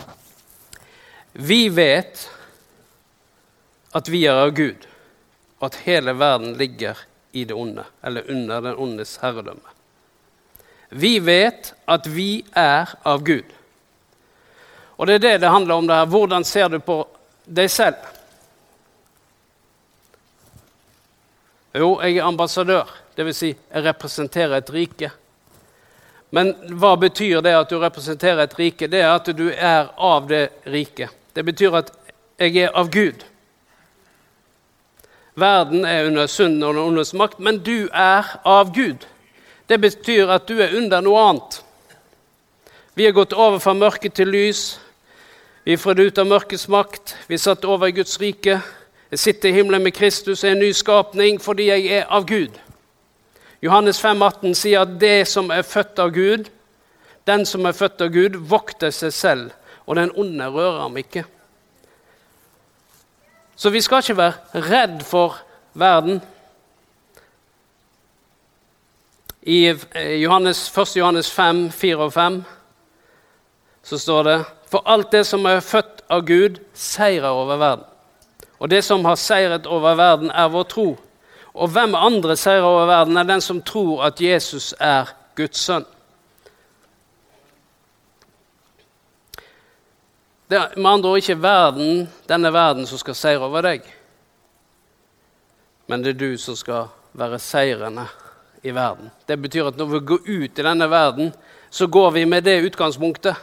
Vi 1.34 1.70
vet 1.70 2.26
at 3.94 4.10
vi 4.10 4.26
er 4.26 4.42
av 4.42 4.52
Gud, 4.58 4.84
og 5.62 5.70
at 5.70 5.80
hele 5.86 6.18
verden 6.20 6.58
ligger 6.60 6.98
i 6.98 7.13
det 7.34 7.54
onde, 7.58 7.84
eller 8.06 8.30
under 8.30 8.62
den 8.62 8.76
ondes 8.78 9.18
herredømme. 9.22 9.74
Vi 10.94 11.18
vet 11.20 11.74
at 11.90 12.08
vi 12.08 12.44
er 12.54 12.94
av 13.02 13.24
Gud. 13.26 13.50
Og 14.98 15.10
det 15.10 15.16
er 15.18 15.24
det 15.24 15.38
det 15.42 15.50
handler 15.50 15.76
om. 15.76 15.88
det 15.88 15.96
her. 15.96 16.06
Hvordan 16.06 16.44
ser 16.46 16.70
du 16.70 16.78
på 16.80 17.00
deg 17.46 17.72
selv? 17.72 17.98
Jo, 21.74 21.98
jeg 22.06 22.18
er 22.22 22.30
ambassadør, 22.30 22.90
dvs. 23.18 23.38
Si, 23.38 23.50
jeg 23.50 23.84
representerer 23.84 24.60
et 24.60 24.70
rike. 24.70 25.10
Men 26.30 26.54
hva 26.78 26.94
betyr 27.02 27.42
det 27.42 27.56
at 27.58 27.70
du 27.70 27.80
representerer 27.82 28.46
et 28.46 28.56
rike? 28.60 28.88
Det 28.88 29.02
er 29.02 29.10
at 29.16 29.34
du 29.38 29.48
er 29.50 29.90
av 29.98 30.30
det 30.30 30.48
riket. 30.70 31.10
Det 31.34 31.42
betyr 31.46 31.82
at 31.82 31.90
jeg 32.38 32.68
er 32.68 32.78
av 32.78 32.94
Gud. 32.94 33.26
Verden 35.36 35.86
er 35.86 36.06
under 36.06 36.28
synden 36.28 36.64
og 36.64 36.74
den 36.76 36.84
ondes 36.84 37.14
makt, 37.14 37.40
men 37.40 37.58
du 37.66 37.90
er 37.90 38.28
av 38.46 38.74
Gud. 38.76 39.08
Det 39.70 39.80
betyr 39.82 40.30
at 40.30 40.48
du 40.48 40.60
er 40.62 40.76
under 40.78 41.02
noe 41.02 41.22
annet. 41.30 41.60
Vi 42.94 43.06
har 43.08 43.16
gått 43.18 43.34
over 43.34 43.58
fra 43.60 43.74
mørke 43.74 44.10
til 44.10 44.30
lys. 44.30 44.78
Vi 45.66 45.74
er 45.74 45.82
fått 45.82 46.00
ut 46.00 46.20
av 46.22 46.28
mørkets 46.30 46.68
makt. 46.70 47.16
Vi 47.28 47.34
er 47.34 47.42
satt 47.42 47.66
over 47.66 47.90
i 47.90 47.96
Guds 47.96 48.20
rike. 48.22 48.60
Jeg 49.10 49.20
sitter 49.20 49.50
i 49.50 49.54
himmelen 49.58 49.84
med 49.84 49.96
Kristus, 49.96 50.44
er 50.44 50.54
en 50.54 50.62
ny 50.62 50.72
skapning 50.74 51.42
fordi 51.42 51.70
jeg 51.70 51.90
er 52.02 52.06
av 52.10 52.28
Gud. 52.30 52.54
Johannes 53.64 54.02
5, 54.02 54.22
18 54.22 54.56
sier 54.60 54.84
at 54.84 54.98
det 55.00 55.28
som 55.32 55.50
er 55.54 55.64
født 55.64 56.02
av 56.04 56.12
Gud, 56.14 56.50
den 57.28 57.46
som 57.46 57.66
er 57.66 57.78
født 57.78 58.02
av 58.04 58.10
Gud, 58.12 58.36
vokter 58.50 58.92
seg 58.92 59.14
selv, 59.16 59.52
og 59.86 59.96
den 59.96 60.12
onde 60.20 60.50
rører 60.52 60.82
ham 60.82 60.98
ikke. 61.00 61.24
Så 63.56 63.70
vi 63.70 63.82
skal 63.82 64.02
ikke 64.02 64.18
være 64.18 64.34
redd 64.54 65.04
for 65.06 65.38
verden. 65.74 66.22
I 69.42 69.74
Johannes, 70.24 70.78
1. 70.78 70.98
Johannes 70.98 71.32
5, 71.32 71.72
4 71.72 71.98
og 71.98 72.14
5 72.14 72.44
så 73.84 73.98
står 73.98 74.24
det 74.24 74.44
For 74.72 74.84
alt 74.86 75.12
det 75.12 75.26
som 75.28 75.46
er 75.46 75.60
født 75.60 76.02
av 76.10 76.24
Gud, 76.26 76.62
seirer 76.74 77.30
over 77.30 77.58
verden. 77.58 77.86
Og 78.60 78.70
det 78.72 78.84
som 78.84 79.06
har 79.06 79.16
seiret 79.16 79.68
over 79.68 79.96
verden, 79.96 80.32
er 80.32 80.48
vår 80.48 80.64
tro. 80.64 80.88
Og 81.54 81.68
hvem 81.68 81.96
andre 81.96 82.38
seirer 82.38 82.64
over 82.66 82.86
verden, 82.86 83.18
er 83.18 83.24
den 83.24 83.42
som 83.42 83.62
tror 83.62 84.04
at 84.04 84.22
Jesus 84.22 84.74
er 84.80 85.12
Guds 85.36 85.60
sønn. 85.60 85.86
Det 90.50 90.58
er 90.60 90.74
med 90.78 90.92
andre 90.92 91.10
ord 91.10 91.22
ikke 91.22 91.42
verden, 91.42 92.10
denne 92.30 92.52
verden 92.54 92.88
som 92.88 93.00
skal 93.00 93.16
seire 93.16 93.46
over 93.46 93.64
deg. 93.64 93.86
Men 95.88 96.04
det 96.04 96.14
er 96.14 96.20
du 96.20 96.38
som 96.38 96.56
skal 96.56 96.92
være 97.14 97.40
seirende 97.40 98.06
i 98.64 98.72
verden. 98.76 99.12
Det 99.28 99.40
betyr 99.42 99.72
at 99.72 99.78
når 99.78 99.86
vi 99.86 100.06
går 100.06 100.28
ut 100.28 100.60
i 100.60 100.68
denne 100.68 100.90
verden, 100.90 101.34
så 101.70 101.88
går 101.88 102.12
vi 102.12 102.26
med 102.26 102.44
det 102.44 102.62
utgangspunktet. 102.68 103.36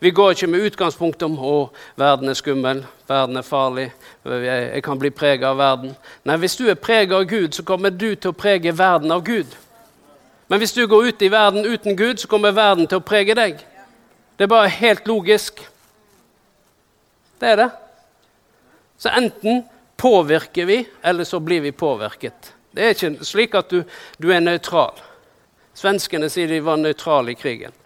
Vi 0.00 0.10
går 0.10 0.30
ikke 0.30 0.46
med 0.46 0.66
utgangspunkt 0.68 1.22
om 1.22 1.36
å, 1.38 1.56
verden 1.96 2.28
er 2.28 2.36
skummel, 2.36 2.82
verden 3.08 3.36
er 3.40 3.46
farlig, 3.46 3.86
jeg 4.24 4.82
kan 4.84 4.98
bli 5.00 5.10
preget 5.10 5.46
av 5.48 5.56
verden. 5.56 5.94
Nei, 6.24 6.36
Hvis 6.36 6.56
du 6.56 6.66
er 6.68 6.74
preget 6.74 7.12
av 7.12 7.24
Gud, 7.24 7.54
så 7.54 7.62
kommer 7.62 7.90
du 7.90 8.14
til 8.14 8.30
å 8.30 8.36
prege 8.36 8.72
verden 8.76 9.12
av 9.12 9.24
Gud. 9.24 9.46
Men 10.48 10.58
hvis 10.60 10.72
du 10.76 10.86
går 10.86 11.08
ut 11.08 11.22
i 11.22 11.30
verden 11.32 11.64
uten 11.64 11.96
Gud, 11.96 12.18
så 12.20 12.28
kommer 12.28 12.52
verden 12.52 12.86
til 12.86 13.00
å 13.00 13.06
prege 13.06 13.34
deg. 13.34 13.64
Det 14.36 14.44
er 14.44 14.50
bare 14.52 14.68
helt 14.68 15.08
logisk. 15.08 15.62
Det 17.44 17.50
er 17.50 17.56
det. 17.56 17.70
Så 18.96 19.08
enten 19.08 19.64
påvirker 19.96 20.64
vi, 20.64 20.88
eller 21.02 21.24
så 21.24 21.40
blir 21.40 21.60
vi 21.60 21.72
påvirket. 21.72 22.54
Det 22.70 22.84
er 22.84 22.94
ikke 22.94 23.24
slik 23.24 23.56
at 23.58 23.68
du, 23.68 23.82
du 24.16 24.30
er 24.32 24.40
nøytral. 24.40 24.96
Svenskene 25.76 26.30
sier 26.32 26.48
de 26.48 26.62
var 26.64 26.80
nøytrale 26.80 27.34
i 27.34 27.36
krigen. 27.36 27.76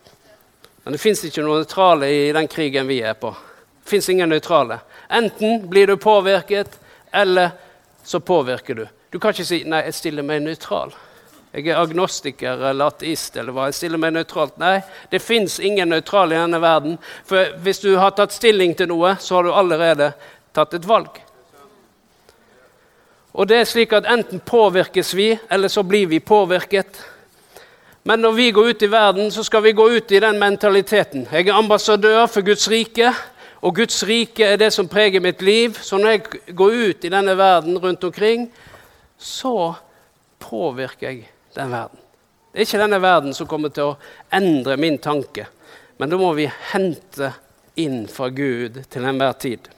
Men 0.85 0.95
det 0.95 1.03
fins 1.03 1.25
ikke 1.27 1.43
noen 1.43 1.65
nøytrale 1.65 2.07
i 2.07 2.31
den 2.37 2.47
krigen 2.47 2.87
vi 2.87 3.01
er 3.03 3.19
på. 3.19 3.33
Det 3.83 3.91
fins 3.97 4.09
ingen 4.15 4.31
nøytrale. 4.31 4.79
Enten 5.11 5.67
blir 5.67 5.91
du 5.91 5.97
påvirket, 5.99 6.79
eller 7.11 7.51
så 8.07 8.23
påvirker 8.23 8.79
du. 8.79 8.87
Du 9.11 9.19
kan 9.19 9.35
ikke 9.35 9.49
si 9.49 9.65
'nei, 9.65 9.83
jeg 9.89 9.95
stiller 9.95 10.23
meg 10.23 10.47
nøytral'. 10.47 10.95
Jeg 11.53 11.71
er 11.71 11.81
agnostiker 11.81 12.61
eller 12.71 12.91
ateist 12.93 13.37
eller 13.41 13.55
hva. 13.57 13.69
Jeg 13.71 13.79
stiller 13.79 14.01
meg 14.01 14.13
nøytralt. 14.13 14.59
Nei, 14.61 14.83
det 15.11 15.23
fins 15.25 15.57
ingen 15.65 15.89
nøytrale 15.89 16.37
i 16.37 16.43
denne 16.43 16.61
verden. 16.61 16.99
For 17.25 17.55
hvis 17.65 17.81
du 17.81 17.95
har 17.97 18.13
tatt 18.17 18.37
stilling 18.37 18.75
til 18.77 18.91
noe, 18.93 19.15
så 19.21 19.39
har 19.39 19.49
du 19.49 19.55
allerede 19.57 20.11
tatt 20.57 20.77
et 20.77 20.89
valg. 20.89 21.23
Og 23.39 23.49
det 23.49 23.63
er 23.63 23.71
slik 23.71 23.95
at 23.97 24.09
enten 24.11 24.43
påvirkes 24.45 25.15
vi, 25.17 25.31
eller 25.51 25.73
så 25.73 25.85
blir 25.87 26.09
vi 26.11 26.21
påvirket. 26.21 27.01
Men 28.09 28.21
når 28.25 28.37
vi 28.37 28.51
går 28.53 28.71
ut 28.73 28.83
i 28.83 28.91
verden, 28.91 29.31
så 29.31 29.45
skal 29.45 29.63
vi 29.63 29.77
gå 29.77 29.89
ut 29.97 30.13
i 30.13 30.21
den 30.21 30.39
mentaliteten. 30.41 31.27
Jeg 31.33 31.49
er 31.49 31.59
ambassadør 31.59 32.27
for 32.27 32.45
Guds 32.45 32.69
rike, 32.71 33.13
og 33.61 33.75
Guds 33.77 34.03
rike 34.07 34.45
er 34.45 34.61
det 34.61 34.73
som 34.75 34.89
preger 34.89 35.21
mitt 35.21 35.43
liv. 35.43 35.79
Så 35.81 35.99
når 35.99 36.11
jeg 36.11 36.55
går 36.57 36.77
ut 36.89 37.05
i 37.05 37.13
denne 37.13 37.37
verden 37.39 37.79
rundt 37.79 38.05
omkring, 38.05 38.49
så 39.19 39.75
påvirker 40.39 41.11
jeg 41.11 41.38
den 41.59 41.75
verden. 41.75 42.05
Det 42.53 42.63
er 42.63 42.67
ikke 42.67 42.81
denne 42.81 43.01
verden 43.03 43.35
som 43.37 43.49
kommer 43.51 43.73
til 43.75 43.91
å 43.91 43.97
endre 44.35 44.79
min 44.81 44.97
tanke, 45.03 45.49
men 45.99 46.11
da 46.11 46.19
må 46.19 46.31
vi 46.39 46.47
hente 46.73 47.33
inn 47.79 48.07
fra 48.11 48.31
Gud 48.35 48.81
til 48.91 49.07
enhver 49.07 49.35
tid. 49.43 49.69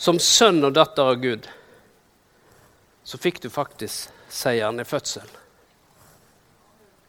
Som 0.00 0.18
sønn 0.22 0.62
og 0.64 0.74
datter 0.78 1.12
av 1.12 1.20
Gud 1.20 1.48
så 3.04 3.18
fikk 3.18 3.42
du 3.42 3.50
faktisk 3.52 4.10
seieren 4.30 4.80
i 4.80 4.86
fødsel. 4.86 5.26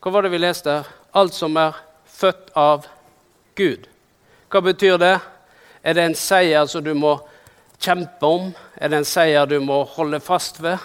Hva 0.01 0.11
var 0.11 0.25
det 0.25 0.33
vi 0.33 0.41
leste 0.41 0.79
her? 0.79 0.87
Alt 1.13 1.35
som 1.37 1.57
er 1.61 1.77
født 2.09 2.49
av 2.57 2.87
Gud. 3.55 3.85
Hva 4.49 4.63
betyr 4.65 4.97
det? 4.97 5.17
Er 5.85 5.97
det 5.97 6.07
en 6.07 6.17
seier 6.17 6.65
som 6.69 6.83
du 6.83 6.93
må 6.97 7.15
kjempe 7.81 8.25
om? 8.25 8.49
Er 8.75 8.89
det 8.89 9.01
en 9.01 9.07
seier 9.07 9.45
du 9.49 9.59
må 9.63 9.83
holde 9.95 10.19
fast 10.23 10.59
ved? 10.63 10.81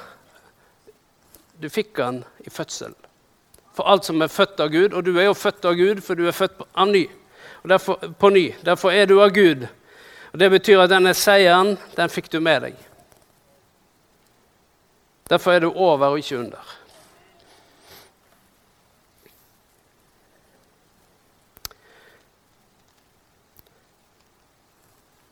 Du 1.60 1.68
fikk 1.72 1.94
den 1.96 2.24
i 2.44 2.50
fødsel. 2.50 2.94
For 3.76 3.88
alt 3.88 4.04
som 4.04 4.22
er 4.24 4.32
født 4.32 4.60
av 4.60 4.70
Gud, 4.72 4.92
og 4.92 5.04
du 5.04 5.16
er 5.18 5.28
jo 5.28 5.36
født 5.36 5.64
av 5.68 5.76
Gud, 5.76 6.00
for 6.04 6.16
du 6.16 6.26
er 6.28 6.36
født 6.36 6.62
av 6.74 6.88
ny. 6.88 7.06
Og 7.62 7.68
derfor, 7.68 8.00
på 8.18 8.30
ny. 8.30 8.46
Derfor 8.64 8.92
er 8.92 9.06
du 9.06 9.18
av 9.22 9.32
Gud. 9.36 9.66
Og 10.32 10.38
Det 10.38 10.50
betyr 10.50 10.80
at 10.84 10.90
denne 10.90 11.14
seieren, 11.14 11.76
den 11.96 12.12
fikk 12.12 12.30
du 12.32 12.40
med 12.40 12.62
deg. 12.62 12.80
Derfor 15.28 15.52
er 15.52 15.60
du 15.64 15.70
over 15.72 16.12
og 16.14 16.18
ikke 16.20 16.38
under. 16.38 16.74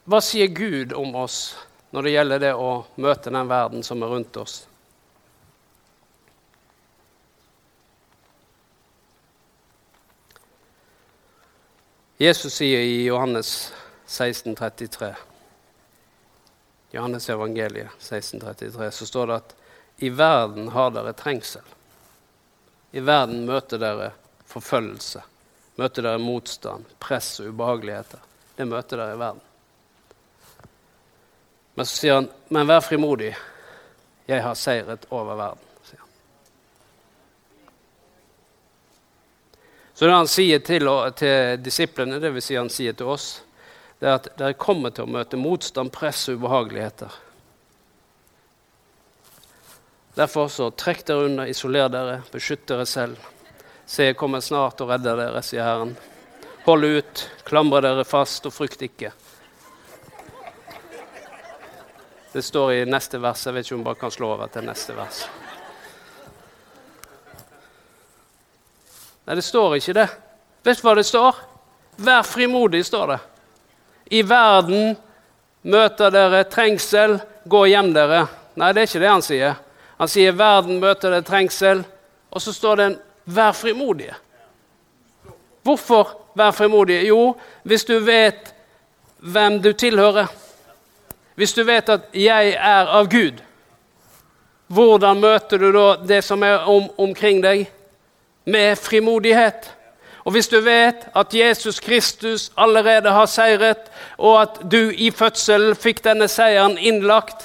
Hva 0.04 0.20
sier 0.20 0.50
Gud 0.52 0.92
om 0.92 1.14
oss 1.16 1.54
når 1.94 2.02
det 2.02 2.10
gjelder 2.12 2.42
det 2.42 2.54
å 2.60 2.70
møte 3.00 3.32
den 3.32 3.48
verden 3.48 3.84
som 3.86 4.02
er 4.04 4.12
rundt 4.12 4.36
oss? 4.36 4.64
Jesus 12.18 12.54
sier 12.54 12.80
i 12.80 13.04
Johannes 13.04 13.72
1633 14.06 15.14
Johannes 16.94 17.30
evangeliet 17.30 17.86
1633, 17.98 18.90
så 18.90 19.06
står 19.06 19.26
det 19.26 19.34
at 19.34 19.54
i 19.96 20.10
verden 20.10 20.68
har 20.68 20.92
dere 20.94 21.12
trengsel. 21.12 21.62
I 22.94 23.02
verden 23.02 23.40
møter 23.48 23.80
dere 23.82 24.12
forfølgelse, 24.46 25.22
møter 25.74 26.06
dere 26.06 26.20
motstand, 26.22 26.86
press 27.02 27.40
og 27.42 27.50
ubehageligheter. 27.50 28.22
Det 28.54 28.68
møter 28.70 29.02
dere 29.02 29.16
i 29.16 29.18
verden. 29.18 29.42
Men 31.74 31.86
så 31.86 31.96
sier 31.96 32.14
han, 32.14 32.30
'Men 32.48 32.66
vær 32.66 32.80
frimodig. 32.80 33.36
Jeg 34.28 34.42
har 34.42 34.54
seiret 34.54 35.06
over 35.10 35.34
verden'. 35.34 35.68
sier 35.84 35.98
han. 35.98 36.08
Så 39.94 40.06
det 40.06 40.14
han 40.14 40.28
sier 40.30 40.58
til, 40.58 40.88
til 41.14 41.60
disiplene, 41.62 42.18
dvs. 42.18 42.48
Si 42.48 42.56
han 42.58 42.70
sier 42.72 42.96
til 42.98 43.12
oss, 43.14 43.28
det 44.00 44.08
er 44.08 44.16
at 44.18 44.26
dere 44.38 44.56
kommer 44.58 44.90
til 44.90 45.06
å 45.06 45.12
møte 45.14 45.38
motstand, 45.38 45.92
press 45.94 46.26
og 46.28 46.40
ubehageligheter. 46.40 47.14
Derfor 50.18 50.50
så 50.50 50.70
trekk 50.74 51.06
dere 51.06 51.28
unna, 51.28 51.46
isoler 51.50 51.88
dere, 51.90 52.18
beskytt 52.30 52.66
dere 52.70 52.86
selv. 52.86 53.22
Se, 53.86 54.08
jeg 54.08 54.18
kommer 54.18 54.42
snart 54.42 54.82
og 54.82 54.90
redder 54.90 55.18
dere, 55.18 55.42
sier 55.46 55.66
Herren. 55.66 55.94
Hold 56.64 56.86
ut, 56.86 57.24
klamre 57.46 57.82
dere 57.84 58.06
fast 58.08 58.46
og 58.50 58.54
frykt 58.56 58.82
ikke. 58.86 59.12
Det 62.34 62.42
står 62.42 62.72
i 62.72 62.84
neste 62.88 63.22
vers. 63.22 63.46
Jeg 63.46 63.54
vet 63.54 63.66
ikke 63.66 63.76
om 63.76 63.82
jeg 63.84 63.90
bare 63.92 64.02
kan 64.02 64.14
slå 64.14 64.34
over 64.34 64.50
til 64.50 64.66
neste 64.66 64.96
vers. 64.96 65.26
Nei, 69.24 69.36
det 69.36 69.44
står 69.44 69.76
ikke 69.78 69.96
det. 69.96 70.08
Vet 70.64 70.80
du 70.80 70.86
hva 70.86 70.94
det 70.98 71.06
står? 71.08 71.38
Vær 71.96 72.24
frimodig, 72.26 72.84
står 72.84 73.12
det. 73.14 73.18
I 74.10 74.22
verden 74.26 74.96
møter 75.64 76.12
dere 76.12 76.44
trengsel, 76.50 77.18
gå 77.44 77.64
hjem 77.70 77.92
dere. 77.94 78.24
Nei, 78.56 78.72
det 78.72 78.82
er 78.82 78.90
ikke 78.90 79.04
det 79.04 79.12
han 79.12 79.24
sier. 79.24 79.60
Han 80.00 80.10
sier 80.10 80.36
verden 80.36 80.82
møter 80.82 81.14
dere 81.14 81.24
trengsel, 81.24 81.84
og 82.30 82.42
så 82.42 82.52
står 82.52 82.76
det 82.76 82.86
en 82.90 82.98
vær 83.36 83.54
frimodige. 83.56 84.16
Hvorfor 85.64 86.10
vær 86.36 86.52
frimodige? 86.52 87.06
Jo, 87.08 87.34
hvis 87.64 87.86
du 87.88 87.96
vet 88.04 88.52
hvem 89.24 89.62
du 89.62 89.72
tilhører. 89.72 90.26
Hvis 91.34 91.52
du 91.52 91.64
vet 91.64 91.88
at 91.88 92.00
'jeg 92.12 92.48
er 92.48 92.86
av 92.86 93.08
Gud', 93.08 93.42
hvordan 94.66 95.20
møter 95.20 95.58
du 95.58 95.72
da 95.72 95.96
det 95.96 96.24
som 96.24 96.42
er 96.42 96.58
om, 96.58 96.90
omkring 96.98 97.42
deg? 97.42 97.70
Med 98.44 98.76
frimodighet. 98.76 99.70
Og 100.24 100.32
hvis 100.32 100.48
du 100.48 100.60
vet 100.64 101.08
at 101.16 101.34
Jesus 101.34 101.80
Kristus 101.80 102.52
allerede 102.56 103.10
har 103.12 103.26
seiret, 103.26 103.90
og 104.16 104.42
at 104.42 104.60
du 104.72 104.88
i 104.90 105.10
fødselen 105.10 105.76
fikk 105.76 106.00
denne 106.04 106.28
seieren 106.28 106.78
innlagt, 106.78 107.44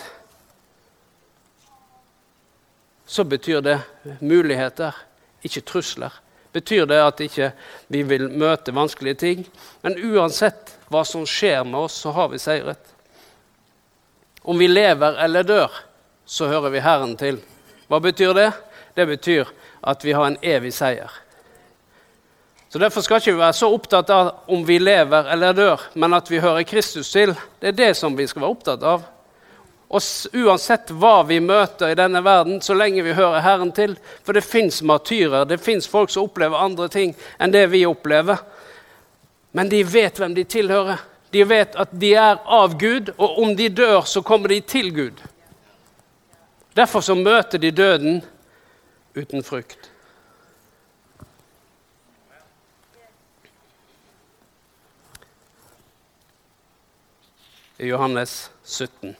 så 3.05 3.23
betyr 3.23 3.59
det 3.65 3.79
muligheter, 4.21 4.95
ikke 5.43 5.61
trusler. 5.61 6.13
Betyr 6.53 6.85
det 6.85 6.97
at 7.03 7.19
ikke 7.19 7.51
vi 7.87 7.99
ikke 7.99 8.09
vil 8.09 8.29
møte 8.31 8.73
vanskelige 8.73 9.19
ting? 9.21 9.43
Men 9.81 9.97
uansett 9.97 10.75
hva 10.89 11.03
som 11.05 11.25
skjer 11.27 11.63
med 11.65 11.79
oss, 11.83 11.99
så 12.01 12.13
har 12.15 12.29
vi 12.31 12.39
seiret. 12.41 12.81
Om 14.41 14.57
vi 14.57 14.67
lever 14.67 15.19
eller 15.23 15.43
dør, 15.43 15.73
så 16.25 16.47
hører 16.47 16.73
vi 16.73 16.81
Herren 16.85 17.17
til. 17.17 17.41
Hva 17.89 17.99
betyr 17.99 18.33
det? 18.33 18.51
Det 18.95 19.07
betyr 19.07 19.49
at 19.81 20.05
vi 20.05 20.13
har 20.15 20.27
en 20.27 20.39
evig 20.41 20.73
seier. 20.73 21.11
Så 22.69 22.79
Derfor 22.79 23.01
skal 23.01 23.17
ikke 23.17 23.33
vi 23.33 23.41
være 23.41 23.57
så 23.57 23.71
opptatt 23.73 24.09
av 24.13 24.27
om 24.53 24.61
vi 24.65 24.77
lever 24.79 25.31
eller 25.33 25.55
dør, 25.57 25.87
men 25.93 26.13
at 26.13 26.29
vi 26.29 26.41
hører 26.41 26.67
Kristus 26.69 27.09
til. 27.11 27.33
Det 27.59 27.71
er 27.71 27.79
det 27.79 27.93
som 27.97 28.17
vi 28.17 28.27
skal 28.29 28.43
være 28.43 28.53
opptatt 28.53 28.83
av. 28.85 29.07
Og 29.89 30.05
Uansett 30.37 30.91
hva 30.93 31.23
vi 31.25 31.39
møter 31.41 31.89
i 31.89 31.97
denne 31.97 32.21
verden, 32.21 32.59
så 32.61 32.75
lenge 32.77 33.01
vi 33.01 33.15
hører 33.17 33.41
Herren 33.41 33.71
til. 33.73 33.95
For 34.21 34.37
det 34.37 34.45
fins 34.45 34.83
martyrer, 34.85 35.47
det 35.49 35.57
fins 35.65 35.89
folk 35.89 36.13
som 36.13 36.27
opplever 36.29 36.61
andre 36.61 36.85
ting 36.93 37.15
enn 37.41 37.55
det 37.55 37.65
vi 37.73 37.87
opplever. 37.89 38.37
Men 39.57 39.69
de 39.69 39.81
vet 39.81 40.21
hvem 40.21 40.37
de 40.37 40.45
tilhører. 40.45 41.01
De 41.33 41.41
vet 41.45 41.73
at 41.77 41.89
de 42.01 42.13
er 42.17 42.37
av 42.45 42.77
Gud, 42.77 43.09
og 43.17 43.41
om 43.41 43.55
de 43.57 43.69
dør, 43.69 44.01
så 44.05 44.21
kommer 44.25 44.53
de 44.53 44.61
til 44.61 44.93
Gud. 44.93 45.25
Derfor 46.77 47.01
så 47.01 47.15
møter 47.17 47.57
de 47.61 47.71
døden 47.73 48.21
uten 49.19 49.43
frykt. 49.43 49.91
I 57.79 57.87
Johannes 57.87 58.51
17 58.63 59.15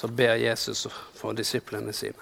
så 0.00 0.08
ber 0.08 0.34
Jesus 0.34 0.86
for 1.14 1.36
disiplene 1.36 1.92
sine. 1.94 2.18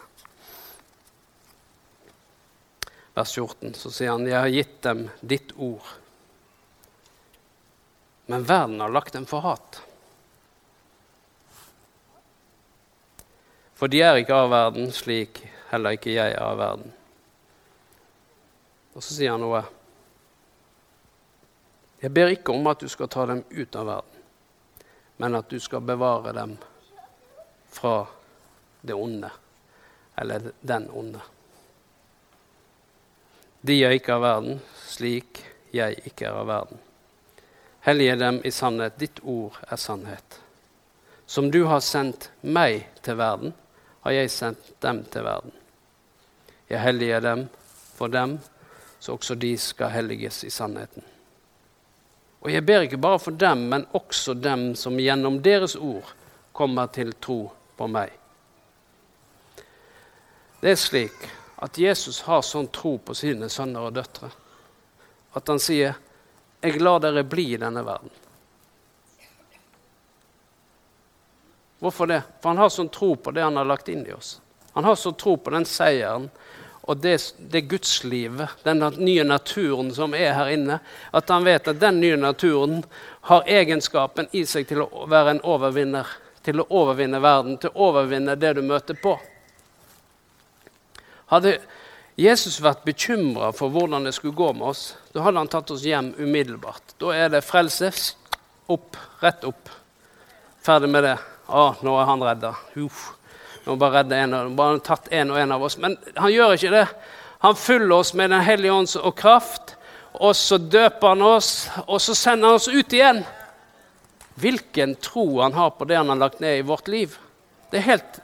Vers 3.14 3.32
14 3.34 3.74
så 3.78 3.90
sier 3.90 4.10
han, 4.10 4.26
'Jeg 4.26 4.40
har 4.40 4.48
gitt 4.48 4.82
dem 4.82 5.08
ditt 5.22 5.52
ord' 5.56 5.94
men 8.26 8.44
verden 8.44 8.80
har 8.80 8.88
lagt 8.88 9.12
dem 9.12 9.26
for 9.26 9.40
hat. 9.40 9.82
For 13.74 13.90
de 13.90 14.00
er 14.00 14.20
ikke 14.20 14.36
av 14.36 14.52
verden, 14.52 14.92
slik 14.94 15.42
heller 15.74 15.96
ikke 15.98 16.14
jeg 16.14 16.34
er 16.34 16.42
av 16.42 16.58
verden. 16.58 16.92
Og 18.94 19.02
så 19.02 19.16
sier 19.16 19.34
han 19.34 19.42
noe. 19.42 19.62
Jeg 22.04 22.12
ber 22.14 22.34
ikke 22.34 22.54
om 22.54 22.66
at 22.70 22.82
du 22.84 22.90
skal 22.92 23.10
ta 23.10 23.26
dem 23.30 23.42
ut 23.48 23.76
av 23.80 23.88
verden, 23.88 24.24
men 25.22 25.38
at 25.38 25.48
du 25.50 25.58
skal 25.62 25.84
bevare 25.84 26.34
dem 26.36 26.56
fra 27.74 28.04
det 28.84 28.94
onde, 28.94 29.30
eller 30.20 30.50
den 30.60 30.90
onde. 30.92 31.22
De 33.64 33.78
er 33.80 33.96
ikke 33.96 34.18
av 34.18 34.26
verden, 34.26 34.60
slik 34.84 35.40
jeg 35.72 35.96
ikke 36.04 36.28
er 36.28 36.36
av 36.42 36.50
verden. 36.50 36.82
Hellige 37.84 38.18
dem 38.20 38.42
i 38.44 38.52
sannhet. 38.52 38.98
Ditt 39.00 39.22
ord 39.24 39.56
er 39.64 39.80
sannhet. 39.80 40.38
Som 41.26 41.48
du 41.50 41.62
har 41.64 41.80
sendt 41.80 42.28
meg 42.44 42.84
til 43.00 43.16
verden, 43.16 43.56
har 44.04 44.12
jeg 44.12 44.30
sendt 44.32 44.74
dem 44.84 45.00
til 45.08 45.24
verden. 45.24 45.56
Jeg 46.68 46.80
helliger 46.80 47.20
dem 47.20 47.46
for 47.94 48.08
dem, 48.08 48.38
så 48.98 49.14
også 49.14 49.34
de 49.34 49.52
skal 49.58 49.92
helliges 49.92 50.44
i 50.44 50.50
sannheten. 50.50 51.04
Og 52.44 52.52
jeg 52.52 52.64
ber 52.66 52.84
ikke 52.84 53.00
bare 53.00 53.18
for 53.20 53.36
dem, 53.36 53.66
men 53.72 53.86
også 53.96 54.34
dem 54.34 54.74
som 54.76 55.00
gjennom 55.00 55.40
deres 55.42 55.76
ord 55.76 56.10
kommer 56.52 56.90
til 56.92 57.12
tro 57.20 57.38
på 57.76 57.88
meg. 57.88 58.12
Det 60.60 60.72
er 60.72 60.80
slik 60.80 61.26
at 61.64 61.78
Jesus 61.80 62.22
har 62.28 62.44
sånn 62.44 62.68
tro 62.72 62.96
på 62.98 63.16
sine 63.16 63.48
sønner 63.52 63.88
og 63.88 63.96
døtre 63.96 64.30
at 65.34 65.48
han 65.50 65.60
sier 65.60 65.96
jeg 66.64 66.80
lar 66.80 67.02
dere 67.02 67.24
bli 67.28 67.50
i 67.52 67.60
denne 67.60 67.82
verden. 67.84 68.12
Hvorfor 71.82 72.08
det? 72.08 72.22
For 72.40 72.54
han 72.54 72.62
har 72.62 72.70
sånn 72.72 72.88
tro 72.88 73.10
på 73.20 73.34
det 73.36 73.44
han 73.44 73.58
har 73.60 73.68
lagt 73.68 73.90
inn 73.92 74.06
i 74.06 74.14
oss. 74.14 74.38
Han 74.72 74.86
har 74.88 74.96
sånn 74.96 75.18
tro 75.20 75.36
på 75.36 75.52
den 75.52 75.66
seieren 75.68 76.30
og 76.84 76.96
det, 77.00 77.34
det 77.38 77.60
gudslivet, 77.60 78.48
den 78.62 78.82
nye 78.98 79.24
naturen 79.24 79.88
som 79.94 80.14
er 80.14 80.34
her 80.36 80.50
inne, 80.52 80.78
at 81.16 81.30
han 81.32 81.46
vet 81.46 81.68
at 81.70 81.80
den 81.80 82.00
nye 82.02 82.18
naturen 82.20 82.82
har 83.30 83.46
egenskapen 83.48 84.28
i 84.36 84.42
seg 84.44 84.68
til 84.68 84.82
å 84.84 85.06
være 85.08 85.36
en 85.36 85.40
overvinner. 85.48 86.10
Til 86.44 86.60
å 86.60 86.66
overvinne 86.76 87.22
verden, 87.24 87.56
til 87.56 87.72
å 87.72 87.86
overvinne 87.88 88.36
det 88.36 88.50
du 88.58 88.60
møter 88.68 88.98
på. 89.00 89.14
Hadde, 91.32 91.56
Jesus 92.20 92.60
vært 92.60 92.84
bekymra 92.84 93.48
for 93.56 93.72
hvordan 93.72 94.04
det 94.04 94.12
skulle 94.14 94.36
gå 94.36 94.52
med 94.52 94.68
oss, 94.74 94.84
da 95.16 95.24
hadde 95.24 95.40
han 95.40 95.48
tatt 95.50 95.72
oss 95.72 95.86
hjem 95.88 96.12
umiddelbart. 96.20 96.98
Da 97.00 97.16
er 97.16 97.32
det 97.32 97.46
frelse. 97.48 97.88
Opp, 98.68 99.00
rett 99.24 99.48
opp. 99.48 99.72
Ferdig 100.64 100.92
med 100.92 101.08
det. 101.08 101.16
Å, 101.48 101.70
nå 101.80 101.96
er 101.96 102.12
han 102.12 102.28
redda. 102.28 102.52
Uff. 102.84 103.14
Nå 103.64 103.76
bare 103.80 104.02
redde 104.02 104.16
en, 104.16 104.56
bare 104.56 104.82
tatt 104.84 105.08
en 105.12 105.30
og 105.32 105.38
en 105.40 105.54
av 105.56 105.62
oss. 105.64 105.78
Men 105.80 105.96
han 106.16 106.32
gjør 106.32 106.56
ikke 106.56 106.74
det. 106.74 106.84
Han 107.44 107.56
fyller 107.56 107.96
oss 107.96 108.14
med 108.14 108.30
Den 108.30 108.44
hellige 108.44 108.72
ånds 108.72 108.96
og 108.96 109.16
kraft. 109.16 109.76
Og 110.14 110.36
så 110.36 110.58
døper 110.58 111.08
han 111.08 111.22
oss, 111.26 111.68
og 111.86 111.98
så 112.00 112.14
sender 112.14 112.52
han 112.52 112.60
oss 112.60 112.68
ut 112.68 112.92
igjen. 112.92 113.24
Hvilken 114.38 114.94
tro 115.02 115.40
han 115.40 115.56
har 115.56 115.72
på 115.74 115.86
det 115.90 115.96
han 115.96 116.12
har 116.12 116.20
lagt 116.20 116.40
ned 116.40 116.58
i 116.58 116.66
vårt 116.66 116.88
liv. 116.88 117.16
Det 117.70 117.80
er 117.80 117.88
helt 117.88 118.20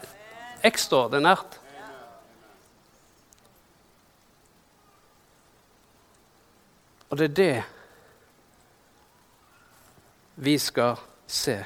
ekstraordinært. 0.66 1.58
Og 7.10 7.18
det 7.18 7.26
er 7.30 7.36
det 7.40 7.54
vi 10.40 10.54
skal 10.62 10.96
se. 11.26 11.58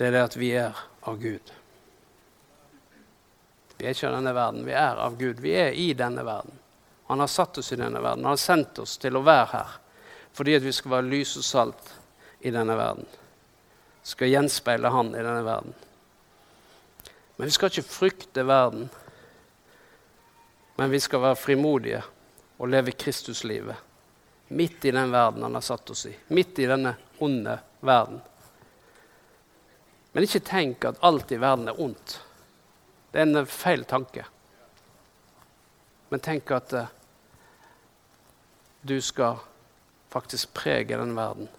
Det 0.00 0.06
er 0.06 0.14
det 0.16 0.20
at 0.24 0.36
vi 0.40 0.48
er 0.56 0.78
av 1.04 1.18
Gud. 1.20 1.50
Vi 3.76 3.84
er 3.84 3.92
ikke 3.92 4.08
av 4.08 4.14
denne 4.14 4.32
verden, 4.32 4.62
vi 4.64 4.72
er 4.72 4.96
av 4.96 5.18
Gud. 5.20 5.42
Vi 5.44 5.52
er 5.60 5.76
i 5.76 5.90
denne 5.92 6.24
verden. 6.24 6.54
Han 7.10 7.20
har 7.20 7.28
satt 7.28 7.58
oss 7.60 7.68
i 7.74 7.76
denne 7.76 8.00
verden. 8.00 8.24
Han 8.24 8.32
har 8.32 8.40
sendt 8.40 8.80
oss 8.80 8.94
til 8.96 9.18
å 9.20 9.22
være 9.26 9.50
her 9.52 9.74
fordi 10.32 10.54
at 10.56 10.64
vi 10.64 10.72
skal 10.72 10.94
være 10.94 11.08
lys 11.10 11.34
og 11.36 11.44
salt 11.44 11.92
i 12.40 12.52
denne 12.54 12.78
verden. 12.80 13.04
Skal 14.00 14.32
gjenspeile 14.32 14.88
Han 14.94 15.12
i 15.12 15.20
denne 15.20 15.44
verden. 15.44 15.76
Men 17.36 17.50
vi 17.50 17.58
skal 17.58 17.68
ikke 17.68 17.92
frykte 17.92 18.46
verden. 18.48 18.88
Men 20.80 20.96
vi 20.96 21.02
skal 21.04 21.26
være 21.26 21.42
frimodige 21.42 22.00
og 22.56 22.72
leve 22.72 22.96
Kristuslivet 22.96 23.84
midt 24.56 24.88
i 24.88 24.96
den 24.96 25.12
verden 25.12 25.44
han 25.44 25.60
har 25.60 25.68
satt 25.68 25.92
oss 25.92 26.06
i. 26.08 26.16
Midt 26.32 26.64
i 26.64 26.72
denne 26.72 26.96
onde 27.20 27.60
verden. 27.84 28.24
Men 30.12 30.26
ikke 30.26 30.42
tenk 30.42 30.84
at 30.88 30.98
alt 31.06 31.32
i 31.32 31.38
verden 31.40 31.70
er 31.70 31.80
ondt. 31.80 32.16
Det 33.10 33.20
er 33.20 33.28
en 33.28 33.46
feil 33.46 33.84
tanke. 33.86 34.24
Men 36.10 36.22
tenk 36.22 36.50
at 36.54 36.72
uh, 36.74 36.88
du 38.82 38.96
skal 39.00 39.38
faktisk 40.10 40.54
prege 40.54 40.98
den 40.98 41.14
verden 41.14 41.50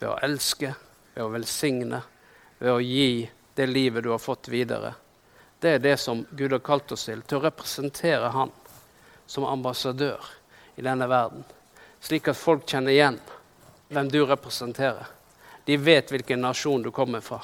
ved 0.00 0.10
å 0.10 0.18
elske, 0.26 0.74
ved 1.14 1.24
å 1.24 1.32
velsigne, 1.32 2.02
ved 2.58 2.72
å 2.74 2.82
gi 2.84 3.24
det 3.54 3.66
livet 3.70 4.04
du 4.04 4.10
har 4.12 4.20
fått 4.20 4.50
videre. 4.52 4.92
Det 5.60 5.76
er 5.76 5.80
det 5.80 5.96
som 6.02 6.26
Gud 6.30 6.52
har 6.52 6.60
kalt 6.64 6.92
oss 6.92 7.06
til, 7.08 7.22
til 7.24 7.38
å 7.38 7.46
representere 7.46 8.28
Han 8.34 8.52
som 9.26 9.46
ambassadør 9.48 10.20
i 10.76 10.82
denne 10.84 11.06
verden. 11.08 11.44
Slik 12.00 12.28
at 12.28 12.36
folk 12.36 12.66
kjenner 12.68 12.92
igjen 12.92 13.16
hvem 13.88 14.10
du 14.12 14.20
representerer. 14.26 15.06
De 15.64 15.78
vet 15.80 16.10
hvilken 16.12 16.42
nasjon 16.44 16.82
du 16.84 16.90
kommer 16.92 17.24
fra. 17.24 17.40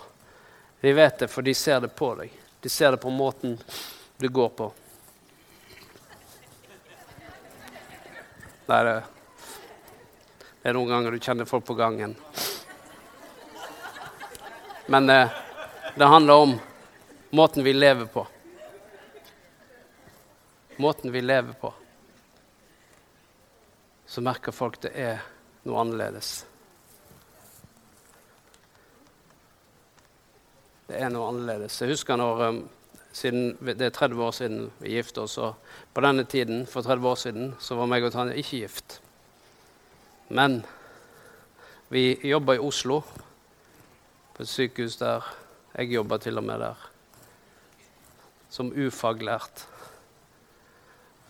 De 0.81 0.93
vet 0.93 1.19
det, 1.19 1.29
for 1.29 1.43
de 1.43 1.55
ser 1.55 1.81
det 1.81 1.89
på 1.89 2.15
deg. 2.15 2.33
De 2.61 2.69
ser 2.69 2.91
det 2.91 2.97
på 2.97 3.11
måten 3.11 3.59
du 4.17 4.29
går 4.29 4.49
på. 4.49 4.73
Nei, 8.71 8.81
det, 8.87 8.97
er 10.63 10.77
noen 10.77 10.89
ganger 10.89 11.13
du 11.13 11.21
kjenner 11.21 11.49
folk 11.49 11.65
på 11.69 11.75
gangen. 11.75 12.15
Men 14.87 15.07
det, 15.07 15.21
det 15.97 16.11
handler 16.11 16.35
om 16.47 16.55
måten 17.31 17.65
vi 17.65 17.73
lever 17.73 18.07
på. 18.07 18.27
Måten 20.77 21.13
vi 21.13 21.21
lever 21.21 21.53
på. 21.53 21.75
Så 24.07 24.21
merker 24.21 24.53
folk 24.53 24.81
det 24.81 24.95
er 24.97 25.21
noe 25.69 25.83
annerledes. 25.83 26.50
Det 30.91 30.99
er 30.99 31.11
noe 31.15 31.29
annerledes. 31.31 31.77
Jeg 31.79 31.93
husker 31.93 32.19
når 32.19 32.41
um, 32.49 32.57
siden, 33.15 33.53
Det 33.63 33.87
er 33.87 33.93
30 33.95 34.23
år 34.25 34.33
siden 34.35 34.71
vi 34.83 34.97
gifta 34.97 35.23
oss. 35.23 35.37
Og 35.39 35.55
på 35.95 36.03
denne 36.03 36.25
tiden, 36.25 36.65
for 36.67 36.83
30 36.83 37.09
år 37.09 37.15
siden 37.15 37.53
så 37.63 37.77
var 37.79 37.87
meg 37.87 38.03
og 38.03 38.11
Tanja 38.13 38.35
ikke 38.35 38.65
gift. 38.65 38.97
Men 40.35 40.65
vi 41.95 42.19
jobba 42.27 42.57
i 42.59 42.63
Oslo, 42.63 43.01
på 44.35 44.43
et 44.43 44.51
sykehus 44.51 44.97
der. 44.99 45.27
Jeg 45.77 45.93
jobba 45.95 46.19
til 46.19 46.39
og 46.39 46.45
med 46.45 46.59
der. 46.59 46.89
Som 48.51 48.73
ufaglært. 48.75 49.67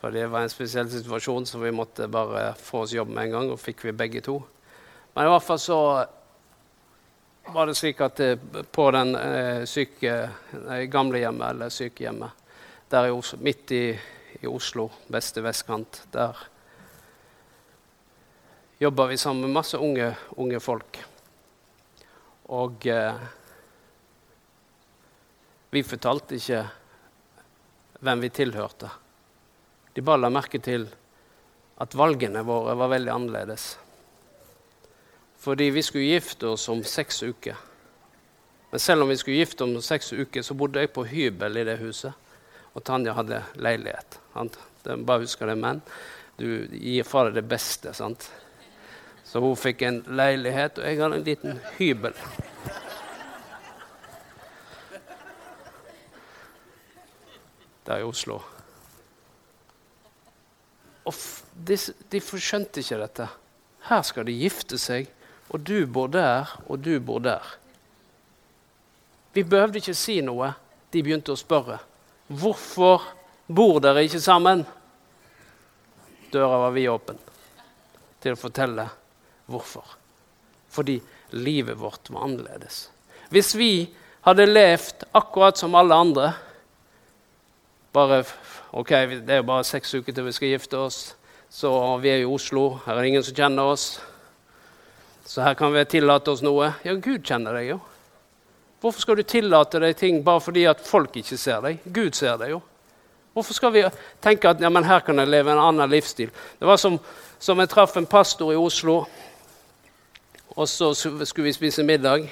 For 0.01 0.09
det 0.11 0.25
var 0.33 0.46
en 0.46 0.53
spesiell 0.53 0.88
situasjon, 0.88 1.44
så 1.46 1.61
vi 1.61 1.70
måtte 1.70 2.09
bare 2.09 2.55
få 2.57 2.87
oss 2.87 2.96
jobb 2.96 3.12
med 3.12 3.27
en 3.27 3.37
gang. 3.37 3.53
Og 3.53 3.61
fikk 3.61 3.85
vi 3.85 3.92
begge 3.92 4.25
to. 4.25 4.38
Men 5.14 5.29
i 5.29 5.35
hvert 5.35 5.44
fall 5.44 5.61
så 5.61 5.81
var 7.46 7.66
det 7.66 7.74
slik 7.74 8.00
at 8.00 8.20
eh, 8.20 8.37
på 8.72 8.90
den 8.94 9.14
eh, 9.16 9.64
syke, 9.64 10.14
gamlehjemmet 10.92 11.55
eller 11.55 11.72
sykehjemmet 11.72 12.37
der 12.90 13.07
i 13.07 13.11
Oslo, 13.14 13.38
midt 13.38 13.70
i, 13.72 13.85
i 14.40 14.46
Oslo, 14.50 14.88
beste 15.07 15.42
vestkant, 15.44 16.03
der 16.11 16.38
jobba 18.83 19.07
vi 19.07 19.16
sammen 19.16 19.46
med 19.46 19.55
masse 19.61 19.79
unge, 19.79 20.09
unge 20.37 20.61
folk. 20.61 20.98
Og 22.50 22.87
eh, 22.90 23.20
vi 25.70 25.83
fortalte 25.87 26.35
ikke 26.35 26.64
hvem 28.00 28.24
vi 28.24 28.33
tilhørte. 28.35 28.90
De 29.94 30.03
bare 30.03 30.24
la 30.24 30.33
merke 30.33 30.59
til 30.64 30.88
at 31.81 31.94
valgene 31.94 32.42
våre 32.46 32.74
var 32.79 32.90
veldig 32.90 33.12
annerledes. 33.12 33.70
Fordi 35.40 35.70
vi 35.70 35.83
skulle 35.83 36.05
gifte 36.05 36.46
oss 36.53 36.68
om 36.68 36.83
seks 36.85 37.22
uker. 37.22 37.57
Men 38.70 38.81
selv 38.81 39.03
om 39.03 39.09
vi 39.09 39.16
skulle 39.16 39.40
gifte 39.40 39.64
oss 39.64 39.70
om 39.70 39.83
seks 39.83 40.12
uker, 40.12 40.42
så 40.42 40.55
bodde 40.55 40.83
jeg 40.83 40.92
på 40.92 41.07
hybel 41.09 41.57
i 41.57 41.64
det 41.64 41.79
huset. 41.81 42.12
Og 42.74 42.85
Tanja 42.85 43.14
hadde 43.16 43.40
leilighet. 43.57 44.18
Det, 44.85 44.98
bare 45.07 45.24
husker 45.24 45.48
det, 45.48 45.57
men 45.59 45.81
du 46.37 46.68
gir 46.76 47.09
deg 47.09 47.35
det 47.35 47.46
beste. 47.48 47.94
sant? 47.96 48.29
Så 49.24 49.40
hun 49.40 49.57
fikk 49.57 49.83
en 49.87 50.03
leilighet, 50.07 50.79
og 50.79 50.87
jeg 50.87 51.00
hadde 51.00 51.16
en 51.16 51.24
liten 51.26 51.61
hybel. 51.79 52.14
Der 57.87 58.03
i 58.03 58.07
Oslo. 58.07 58.42
Og 61.09 61.16
de, 61.66 61.79
de 62.12 62.20
skjønte 62.20 62.85
ikke 62.85 63.00
dette. 63.00 63.29
Her 63.88 64.05
skal 64.05 64.29
de 64.29 64.37
gifte 64.37 64.79
seg 64.79 65.09
og 65.50 65.62
du 65.66 65.86
bor 65.86 66.10
der, 66.10 66.50
og 66.66 66.82
du 66.84 66.94
bor 67.02 67.18
der. 67.22 67.44
Vi 69.34 69.42
behøvde 69.42 69.78
ikke 69.78 69.94
si 69.94 70.20
noe. 70.22 70.52
De 70.90 71.02
begynte 71.02 71.34
å 71.34 71.38
spørre. 71.38 71.78
Hvorfor 72.30 73.04
bor 73.46 73.78
dere 73.82 74.04
ikke 74.06 74.22
sammen? 74.22 74.64
Døra 76.30 76.64
var 76.66 76.74
vidåpen 76.74 77.18
til 78.22 78.34
å 78.34 78.38
fortelle 78.38 78.86
hvorfor. 79.50 79.96
Fordi 80.70 80.98
livet 81.34 81.78
vårt 81.78 82.10
var 82.10 82.26
annerledes. 82.26 82.88
Hvis 83.30 83.54
vi 83.58 83.72
hadde 84.26 84.46
levd 84.50 85.06
akkurat 85.16 85.58
som 85.58 85.74
alle 85.78 85.94
andre 85.94 86.32
bare, 87.90 88.22
ok, 88.70 88.90
Det 89.26 89.30
er 89.30 89.40
jo 89.40 89.48
bare 89.48 89.64
seks 89.66 89.94
uker 89.94 90.14
til 90.14 90.24
vi 90.24 90.32
skal 90.32 90.52
gifte 90.52 90.78
oss, 90.78 91.16
så 91.50 91.98
vi 91.98 92.08
er 92.12 92.20
i 92.22 92.28
Oslo, 92.28 92.78
her 92.84 92.94
er 92.94 93.02
det 93.02 93.08
ingen 93.08 93.24
som 93.26 93.34
kjenner 93.34 93.72
oss. 93.72 94.00
Så 95.31 95.43
her 95.43 95.55
kan 95.55 95.71
vi 95.73 95.85
tillate 95.85 96.33
oss 96.33 96.40
noe. 96.43 96.73
Ja, 96.83 96.97
Gud 96.99 97.23
kjenner 97.23 97.55
deg 97.55 97.69
jo. 97.69 97.77
Hvorfor 98.83 99.05
skal 99.05 99.21
du 99.21 99.23
tillate 99.23 99.79
deg 99.79 99.95
ting 99.95 100.16
bare 100.27 100.43
fordi 100.43 100.64
at 100.66 100.83
folk 100.83 101.14
ikke 101.21 101.38
ser 101.38 101.61
deg? 101.62 101.85
Gud 101.87 102.19
ser 102.19 102.35
deg 102.40 102.57
jo. 102.57 102.59
Hvorfor 103.37 103.55
skal 103.55 103.71
vi 103.77 103.85
tenke 104.19 104.51
at 104.51 104.59
ja, 104.59 104.66
men 104.75 104.88
her 104.88 105.05
kan 105.07 105.23
jeg 105.23 105.31
leve 105.31 105.55
en 105.55 105.62
annen 105.62 105.93
livsstil? 105.93 106.35
Det 106.59 106.66
var 106.66 106.83
som, 106.83 106.99
som 107.38 107.62
jeg 107.62 107.71
traff 107.71 107.95
en 108.01 108.11
pastor 108.11 108.51
i 108.51 108.59
Oslo, 108.59 109.05
og 110.57 110.66
så 110.66 110.90
skulle 110.99 111.47
vi 111.47 111.55
spise 111.55 111.87
middag. 111.87 112.27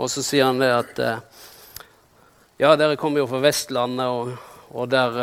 Og 0.00 0.08
så 0.08 0.24
sier 0.24 0.48
han 0.48 0.64
det 0.64 0.72
at 0.72 1.04
eh, 1.04 1.42
Ja, 2.64 2.72
dere 2.80 2.96
kommer 2.96 3.20
jo 3.20 3.28
fra 3.28 3.44
Vestlandet, 3.44 4.08
og, 4.08 4.32
og 4.72 4.88
der 4.88 5.20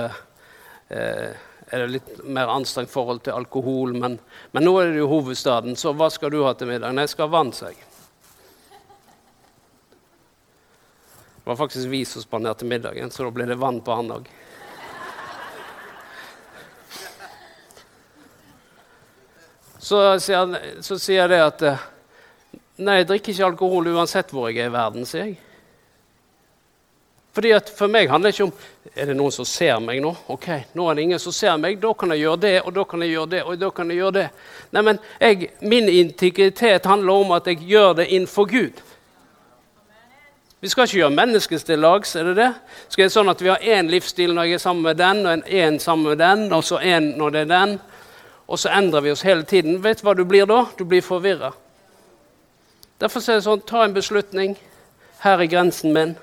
eh, 0.94 1.42
er 1.72 1.80
det 1.80 1.88
litt 1.88 2.10
mer 2.28 2.52
anstrengt 2.52 2.92
forhold 2.92 3.24
til 3.24 3.38
alkohol. 3.38 3.94
Men, 3.96 4.18
men, 4.52 4.66
nå 4.66 4.74
er 4.82 4.92
det 4.92 5.00
jo 5.00 5.08
hovedstaden, 5.12 5.78
så 5.80 5.94
hva 5.96 6.10
skal 6.12 6.34
du 6.34 6.42
ha 6.44 6.52
til 6.58 6.68
middag? 6.68 6.92
Nei, 6.92 7.06
jeg 7.08 7.14
skal 7.16 7.30
ha 7.30 7.36
vann, 7.38 7.54
sa 7.56 7.72
jeg. 7.72 7.80
Det 11.42 11.50
var 11.50 11.58
faktisk 11.58 11.90
vi 11.90 12.04
som 12.06 12.22
spanderte 12.22 12.68
middagen, 12.68 13.12
så 13.12 13.24
da 13.26 13.32
ble 13.34 13.48
det 13.50 13.58
vann 13.60 13.80
på 13.82 13.96
han 13.98 14.12
òg. 14.20 14.28
Så 19.82 20.02
sier, 20.22 20.60
så 20.86 21.00
sier 21.02 21.24
jeg 21.24 21.32
det 21.34 21.40
at 21.44 21.64
eh, 21.68 21.88
Nei, 22.82 23.02
jeg 23.02 23.08
drikker 23.10 23.34
ikke 23.34 23.48
alkohol 23.50 23.90
uansett 23.92 24.32
hvor 24.34 24.48
jeg 24.50 24.64
er 24.64 24.70
i 24.70 24.74
verden, 24.74 25.04
sier 25.06 25.28
jeg. 25.28 25.51
Fordi 27.32 27.52
at 27.56 27.70
For 27.78 27.88
meg 27.88 28.10
handler 28.12 28.32
det 28.32 28.40
ikke 28.40 28.50
om 28.50 28.96
er 28.96 29.08
det 29.08 29.16
noen 29.16 29.32
som 29.32 29.46
ser 29.48 29.78
meg 29.80 30.02
nå. 30.04 30.10
Ok, 30.34 30.48
nå 30.76 30.86
er 30.90 30.98
det 30.98 31.04
ingen 31.06 31.20
som 31.22 31.32
ser 31.32 31.58
meg. 31.62 31.78
Da 31.80 31.94
kan 31.96 32.12
jeg 32.12 32.26
gjøre 32.26 32.42
det, 32.44 32.56
og 32.66 32.74
da 32.76 32.84
kan 32.84 33.04
jeg 33.06 33.14
gjøre 33.14 33.32
det, 33.32 33.44
og 33.48 33.60
da 33.62 33.70
kan 33.72 33.92
jeg 33.92 34.02
gjøre 34.02 34.16
det. 34.18 34.30
Nei, 34.72 34.82
men 34.82 35.00
Min 35.62 35.90
integritet 35.90 36.86
handler 36.86 37.14
om 37.14 37.32
at 37.32 37.48
jeg 37.48 37.62
gjør 37.64 37.94
det 38.02 38.08
innenfor 38.10 38.50
Gud. 38.50 38.82
Vi 40.62 40.70
skal 40.70 40.86
ikke 40.86 40.98
gjøre 40.98 41.16
mennesker 41.16 41.58
til 41.58 41.80
lags. 41.80 42.16
er 42.16 42.24
det 42.24 42.36
det? 42.36 42.54
Skal 42.90 43.06
det 43.06 43.14
sånn 43.14 43.30
at 43.30 43.42
vi 43.42 43.50
har 43.50 43.64
én 43.64 43.90
livsstil 43.90 44.34
når 44.34 44.44
jeg 44.44 44.54
er 44.54 44.58
sammen 44.62 44.84
med 44.84 44.98
den, 44.98 45.26
og 45.26 45.48
én 45.48 45.80
sammen 45.80 46.08
med 46.08 46.18
den, 46.18 46.54
og 46.54 46.64
så 46.64 46.78
én 46.78 47.16
når 47.18 47.30
det 47.30 47.42
er 47.42 47.46
den? 47.46 47.80
Og 48.48 48.60
så 48.60 48.70
endrer 48.70 49.02
vi 49.02 49.12
oss 49.12 49.22
hele 49.22 49.44
tiden. 49.44 49.80
Vet 49.82 50.02
du 50.02 50.06
hva 50.06 50.14
du 50.14 50.26
blir 50.26 50.46
da? 50.46 50.66
Du 50.78 50.84
blir 50.86 51.02
forvirra. 51.02 51.54
Derfor 53.00 53.24
er 53.24 53.40
det 53.40 53.46
sånn, 53.48 53.64
ta 53.66 53.86
en 53.86 53.96
beslutning. 53.96 54.58
Her 55.24 55.40
er 55.42 55.50
grensen 55.50 55.94
min. 55.96 56.14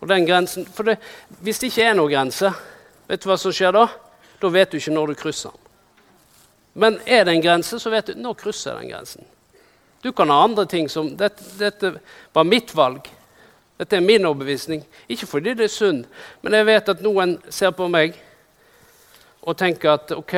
Og 0.00 0.08
den 0.08 0.26
grensen, 0.26 0.66
for 0.66 0.82
det, 0.82 0.98
Hvis 1.40 1.58
det 1.58 1.72
ikke 1.72 1.88
er 1.90 1.94
noen 1.94 2.12
grense, 2.12 2.52
vet 3.08 3.22
du 3.22 3.28
hva 3.28 3.38
som 3.38 3.52
skjer 3.52 3.72
da? 3.72 3.88
Da 4.40 4.48
vet 4.48 4.70
du 4.70 4.78
ikke 4.78 4.94
når 4.94 5.06
du 5.06 5.14
krysser 5.14 5.50
den. 5.50 5.64
Men 6.78 7.00
er 7.06 7.24
det 7.24 7.34
en 7.34 7.42
grense, 7.42 7.78
så 7.78 7.90
vet 7.90 8.06
du 8.06 8.14
når 8.14 8.38
krysser 8.38 8.78
den 8.78 8.92
grensen. 8.92 9.24
Du 10.02 10.12
kan 10.12 10.30
ha 10.30 10.44
andre 10.44 10.66
ting 10.66 10.88
som 10.88 11.10
Dette, 11.16 11.42
dette 11.58 11.96
var 12.32 12.44
mitt 12.46 12.74
valg. 12.74 13.08
Dette 13.78 13.96
er 13.96 14.04
min 14.04 14.26
overbevisning. 14.26 14.84
Ikke 15.08 15.26
fordi 15.26 15.54
det 15.58 15.66
er 15.66 15.74
synd, 15.74 16.04
men 16.42 16.54
jeg 16.54 16.66
vet 16.66 16.88
at 16.88 17.02
noen 17.02 17.38
ser 17.50 17.74
på 17.74 17.88
meg 17.90 18.14
og 19.42 19.56
tenker 19.58 19.94
at 19.94 20.12
ok, 20.12 20.34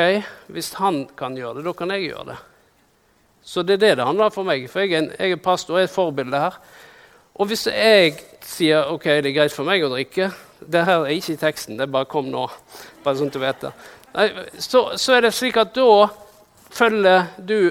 hvis 0.53 0.75
han 0.79 1.07
kan 1.17 1.37
gjøre 1.37 1.59
det, 1.59 1.67
da 1.67 1.73
kan 1.77 1.93
jeg 1.93 2.11
gjøre 2.11 2.27
det. 2.31 2.39
Så 3.43 3.65
det 3.65 3.79
er 3.79 3.85
det 3.85 3.95
det 3.99 4.07
handler 4.07 4.29
om 4.29 4.35
for 4.35 4.47
meg. 4.47 4.67
For 4.71 4.85
jeg 4.85 4.93
er, 4.93 4.99
en, 5.03 5.13
jeg 5.17 5.37
er 5.37 5.43
pastor 5.43 5.77
og 5.77 5.81
er 5.81 5.89
et 5.89 5.93
forbilde 5.93 6.41
her. 6.41 6.59
Og 7.41 7.49
hvis 7.49 7.65
jeg 7.71 8.19
sier 8.45 8.91
ok, 8.93 9.07
det 9.25 9.31
er 9.31 9.37
greit 9.39 9.55
for 9.55 9.65
meg 9.65 9.81
å 9.85 9.89
drikke 9.89 10.29
Det 10.61 10.83
her 10.85 11.07
er 11.07 11.15
ikke 11.15 11.33
i 11.39 11.41
teksten, 11.41 11.79
det 11.81 11.89
bare 11.89 12.09
kom 12.11 12.29
nå. 12.29 12.45
bare 13.05 13.17
sånn 13.17 13.33
du 13.33 13.39
vet 13.41 13.63
det. 13.65 13.71
Nei, 14.13 14.27
så, 14.61 14.91
så 15.01 15.15
er 15.17 15.25
det 15.25 15.31
slik 15.33 15.57
at 15.57 15.73
da 15.73 16.11
følger 16.71 17.31
du 17.39 17.71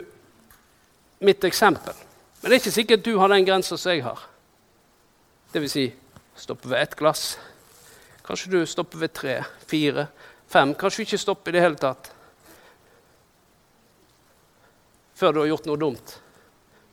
mitt 1.22 1.44
eksempel. 1.46 1.94
Men 2.42 2.50
det 2.50 2.56
er 2.56 2.62
ikke 2.64 2.74
sikkert 2.74 3.06
du 3.06 3.12
har 3.20 3.30
den 3.30 3.46
grensa 3.46 3.78
som 3.78 3.94
jeg 3.94 4.02
har. 4.08 4.24
Dvs. 5.54 5.76
Si, 5.76 5.86
stoppe 6.40 6.72
ved 6.72 6.82
ett 6.82 6.96
glass. 6.98 7.36
Kanskje 8.26 8.56
du 8.56 8.66
stopper 8.66 9.04
ved 9.04 9.14
tre, 9.14 9.36
fire, 9.70 10.08
fem. 10.50 10.74
Kanskje 10.74 11.04
du 11.04 11.08
ikke 11.10 11.22
stopper 11.22 11.54
i 11.54 11.60
det 11.60 11.66
hele 11.68 11.80
tatt. 11.82 12.10
Før 15.20 15.36
du 15.36 15.44
har 15.44 15.52
gjort 15.52 15.70
noe 15.70 15.84
dumt. 15.86 16.18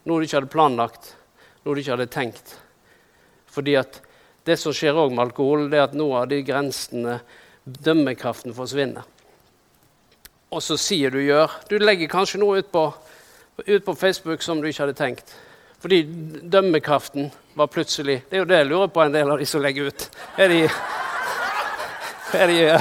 Noe 0.05 0.21
du 0.21 0.29
ikke 0.29 0.43
hadde 0.43 0.53
planlagt, 0.53 1.15
noe 1.65 1.73
du 1.73 1.81
ikke 1.81 1.97
hadde 1.97 2.11
tenkt. 2.13 2.57
Fordi 3.57 3.79
at 3.81 3.99
det 4.47 4.59
som 4.61 4.75
skjer 4.77 5.01
òg 5.01 5.17
med 5.17 5.25
alkohol, 5.25 5.67
det 5.73 5.81
er 5.81 5.89
at 5.89 5.97
noen 5.97 6.21
av 6.21 6.31
de 6.31 6.43
grensene, 6.47 7.19
dømmekraften, 7.65 8.55
forsvinner. 8.55 9.09
Og 10.53 10.63
så 10.63 10.77
sier 10.79 11.11
du 11.11 11.19
gjør. 11.25 11.51
Du 11.67 11.81
legger 11.81 12.13
kanskje 12.13 12.39
noe 12.45 12.61
ut 12.61 12.69
på 12.71 12.87
ut 13.65 13.85
på 13.85 13.95
Facebook 13.95 14.43
som 14.43 14.61
du 14.61 14.69
ikke 14.69 14.83
hadde 14.85 14.95
tenkt. 14.99 15.35
Fordi 15.81 16.03
dømmekraften 16.43 17.31
var 17.55 17.67
plutselig 17.67 18.23
Det 18.31 18.37
er 18.37 18.39
jo 18.39 18.45
det 18.49 18.57
jeg 18.57 18.67
lurer 18.67 18.87
på 18.87 19.03
en 19.03 19.13
del 19.13 19.31
av 19.31 19.39
de 19.39 19.47
som 19.47 19.63
legger 19.63 19.87
ut. 19.89 20.11
Er 20.37 20.49
de, 20.49 20.69
er 22.35 22.47
de 22.47 22.79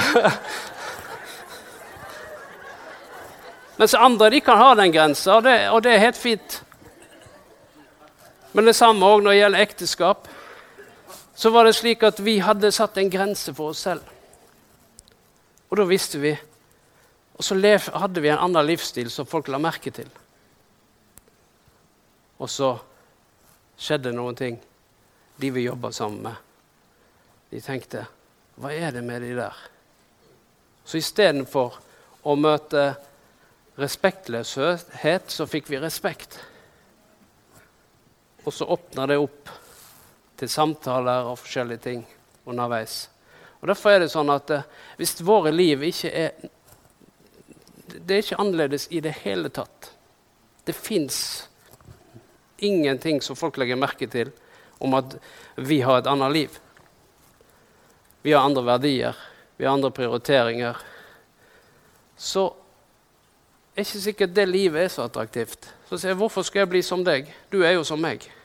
Mens 3.76 3.94
andre 3.94 4.30
de 4.30 4.40
kan 4.40 4.56
ha 4.58 4.74
den 4.74 4.92
grensa, 4.92 5.34
og, 5.36 5.46
og, 5.46 5.82
det 5.84 5.92
er 5.92 5.98
helt 5.98 6.16
fint. 6.16 6.62
Men 8.52 8.64
det 8.64 8.76
samme 8.76 9.04
òg 9.04 9.20
når 9.20 9.30
det 9.30 9.40
gjelder 9.40 9.60
ekteskap. 9.60 10.28
Så 11.36 11.50
var 11.50 11.64
det 11.64 11.74
slik 11.76 12.00
at 12.06 12.20
vi 12.24 12.38
hadde 12.40 12.72
satt 12.72 12.96
en 12.96 13.10
grense 13.12 13.52
for 13.54 13.74
oss 13.74 13.82
selv. 13.84 14.04
Og 15.68 15.76
da 15.76 15.84
visste 15.84 16.20
vi. 16.22 16.32
Og 17.36 17.44
så 17.44 17.58
hadde 17.92 18.22
vi 18.24 18.30
en 18.32 18.40
annen 18.40 18.64
livsstil 18.64 19.10
som 19.12 19.28
folk 19.28 19.50
la 19.52 19.60
merke 19.60 19.92
til. 19.92 20.08
Og 22.40 22.48
så 22.48 22.70
skjedde 23.76 24.14
noen 24.16 24.38
ting. 24.38 24.56
De 25.36 25.50
vi 25.52 25.66
jobba 25.66 25.90
sammen 25.92 26.22
med, 26.24 26.36
de 27.52 27.60
tenkte 27.60 28.06
Hva 28.56 28.70
er 28.72 28.94
det 28.94 29.02
med 29.04 29.20
de 29.20 29.34
der? 29.36 29.58
Så 30.88 30.96
istedenfor 30.96 31.76
å 32.24 32.36
møte 32.40 32.86
respektløshet, 33.76 35.28
så 35.28 35.44
fikk 35.44 35.68
vi 35.68 35.82
respekt. 35.82 36.38
Og 38.46 38.54
så 38.56 38.64
åpna 38.72 39.04
det 39.10 39.20
opp 39.20 39.52
til 40.36 40.50
samtaler 40.50 41.28
og 41.30 41.38
forskjellige 41.40 41.82
ting 41.84 42.06
underveis. 42.46 43.06
Og 43.60 43.68
Derfor 43.68 43.90
er 43.90 44.04
det 44.04 44.12
sånn 44.12 44.30
at 44.30 44.50
eh, 44.52 44.66
hvis 45.00 45.18
våre 45.26 45.52
liv 45.54 45.82
ikke 45.88 46.12
er 46.12 46.52
Det 47.86 48.14
er 48.14 48.22
ikke 48.22 48.38
annerledes 48.42 48.88
i 48.92 49.00
det 49.00 49.12
hele 49.22 49.48
tatt. 49.48 49.90
Det 50.66 50.74
fins 50.74 51.48
ingenting 52.58 53.22
som 53.22 53.38
folk 53.38 53.56
legger 53.56 53.78
merke 53.78 54.06
til 54.10 54.32
om 54.78 54.94
at 54.98 55.16
vi 55.56 55.80
har 55.80 55.98
et 55.98 56.10
annet 56.10 56.32
liv. 56.34 56.58
Vi 58.22 58.34
har 58.34 58.44
andre 58.44 58.64
verdier, 58.66 59.16
vi 59.56 59.64
har 59.64 59.72
andre 59.72 59.90
prioriteringer. 59.90 60.76
Så 62.16 62.44
er 63.76 63.86
ikke 63.86 64.04
sikkert 64.04 64.36
det 64.36 64.48
livet 64.50 64.82
er 64.82 64.92
så 64.92 65.06
attraktivt. 65.06 65.70
Så 65.88 65.98
sier 65.98 66.10
jeg, 66.10 66.18
'Hvorfor 66.18 66.42
skal 66.42 66.60
jeg 66.60 66.68
bli 66.68 66.82
som 66.82 67.04
deg? 67.04 67.32
Du 67.52 67.62
er 67.62 67.72
jo 67.72 67.84
som 67.84 68.00
meg.' 68.00 68.35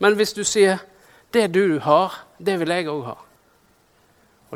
Men 0.00 0.16
hvis 0.16 0.32
du 0.32 0.44
sier 0.44 0.80
'Det 1.30 1.52
du 1.52 1.78
har, 1.78 2.12
det 2.38 2.58
vil 2.58 2.68
jeg 2.68 2.88
òg 2.88 3.04
ha', 3.04 3.18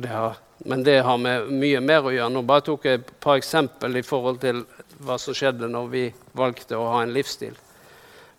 det 0.01 0.09
har, 0.09 0.37
men 0.59 0.83
det 0.83 1.03
har 1.03 1.19
med 1.19 1.51
mye 1.53 1.81
mer 1.81 2.07
å 2.09 2.13
gjøre. 2.15 2.33
Nå 2.33 2.43
bare 2.43 2.65
tok 2.67 2.87
jeg 2.89 3.01
et 3.01 3.11
par 3.21 3.39
eksempel 3.39 3.97
i 3.97 4.03
forhold 4.03 4.41
til 4.43 4.65
hva 5.05 5.19
som 5.21 5.37
skjedde 5.37 5.69
når 5.71 5.91
vi 5.93 6.05
valgte 6.35 6.79
å 6.79 6.89
ha 6.91 7.03
en 7.05 7.13
livsstil. 7.15 7.55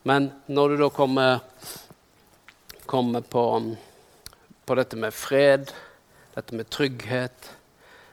Men 0.04 0.30
når 0.48 0.70
du 0.70 0.78
da 0.84 0.90
kommer, 0.94 1.40
kommer 2.86 3.22
på, 3.22 3.44
på, 4.66 4.76
dette 4.76 5.00
med 5.00 5.16
fred, 5.16 5.72
dette 6.36 6.56
med 6.56 6.70
trygghet, 6.70 7.52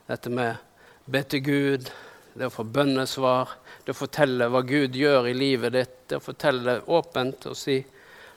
dette 0.07 0.31
med 0.31 0.63
be 1.05 1.25
til 1.27 1.43
Gud, 1.45 1.91
det 2.39 2.47
å 2.49 2.55
få 2.55 2.65
bønnesvar, 2.65 3.57
det 3.85 3.93
å 3.93 3.99
fortelle 3.99 4.49
hva 4.49 4.63
Gud 4.65 4.97
gjør 4.97 5.29
i 5.29 5.35
livet 5.37 5.75
ditt, 5.75 5.99
det 6.09 6.21
å 6.21 6.25
fortelle 6.25 6.79
åpent 6.87 7.51
og 7.51 7.59
si 7.59 7.81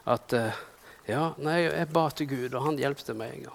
at 0.06 0.34
eh, 0.34 0.64
ja, 1.10 1.30
nei, 1.38 1.60
jeg 1.66 1.90
ba 1.94 2.08
til 2.14 2.30
Gud, 2.30 2.54
og 2.54 2.66
han 2.66 2.80
hjelpte 2.82 3.14
meg. 3.18 3.46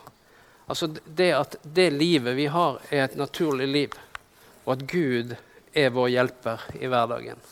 Altså 0.70 0.90
det 1.04 1.30
at 1.34 1.56
det 1.62 1.88
livet 1.94 2.36
vi 2.38 2.46
har, 2.50 2.78
er 2.90 3.06
et 3.08 3.18
naturlig 3.18 3.68
liv, 3.70 3.96
og 4.64 4.76
at 4.76 4.84
Gud 4.90 5.34
er 5.74 5.94
vår 5.94 6.12
hjelper 6.14 6.68
i 6.78 6.90
hverdagen. 6.90 7.42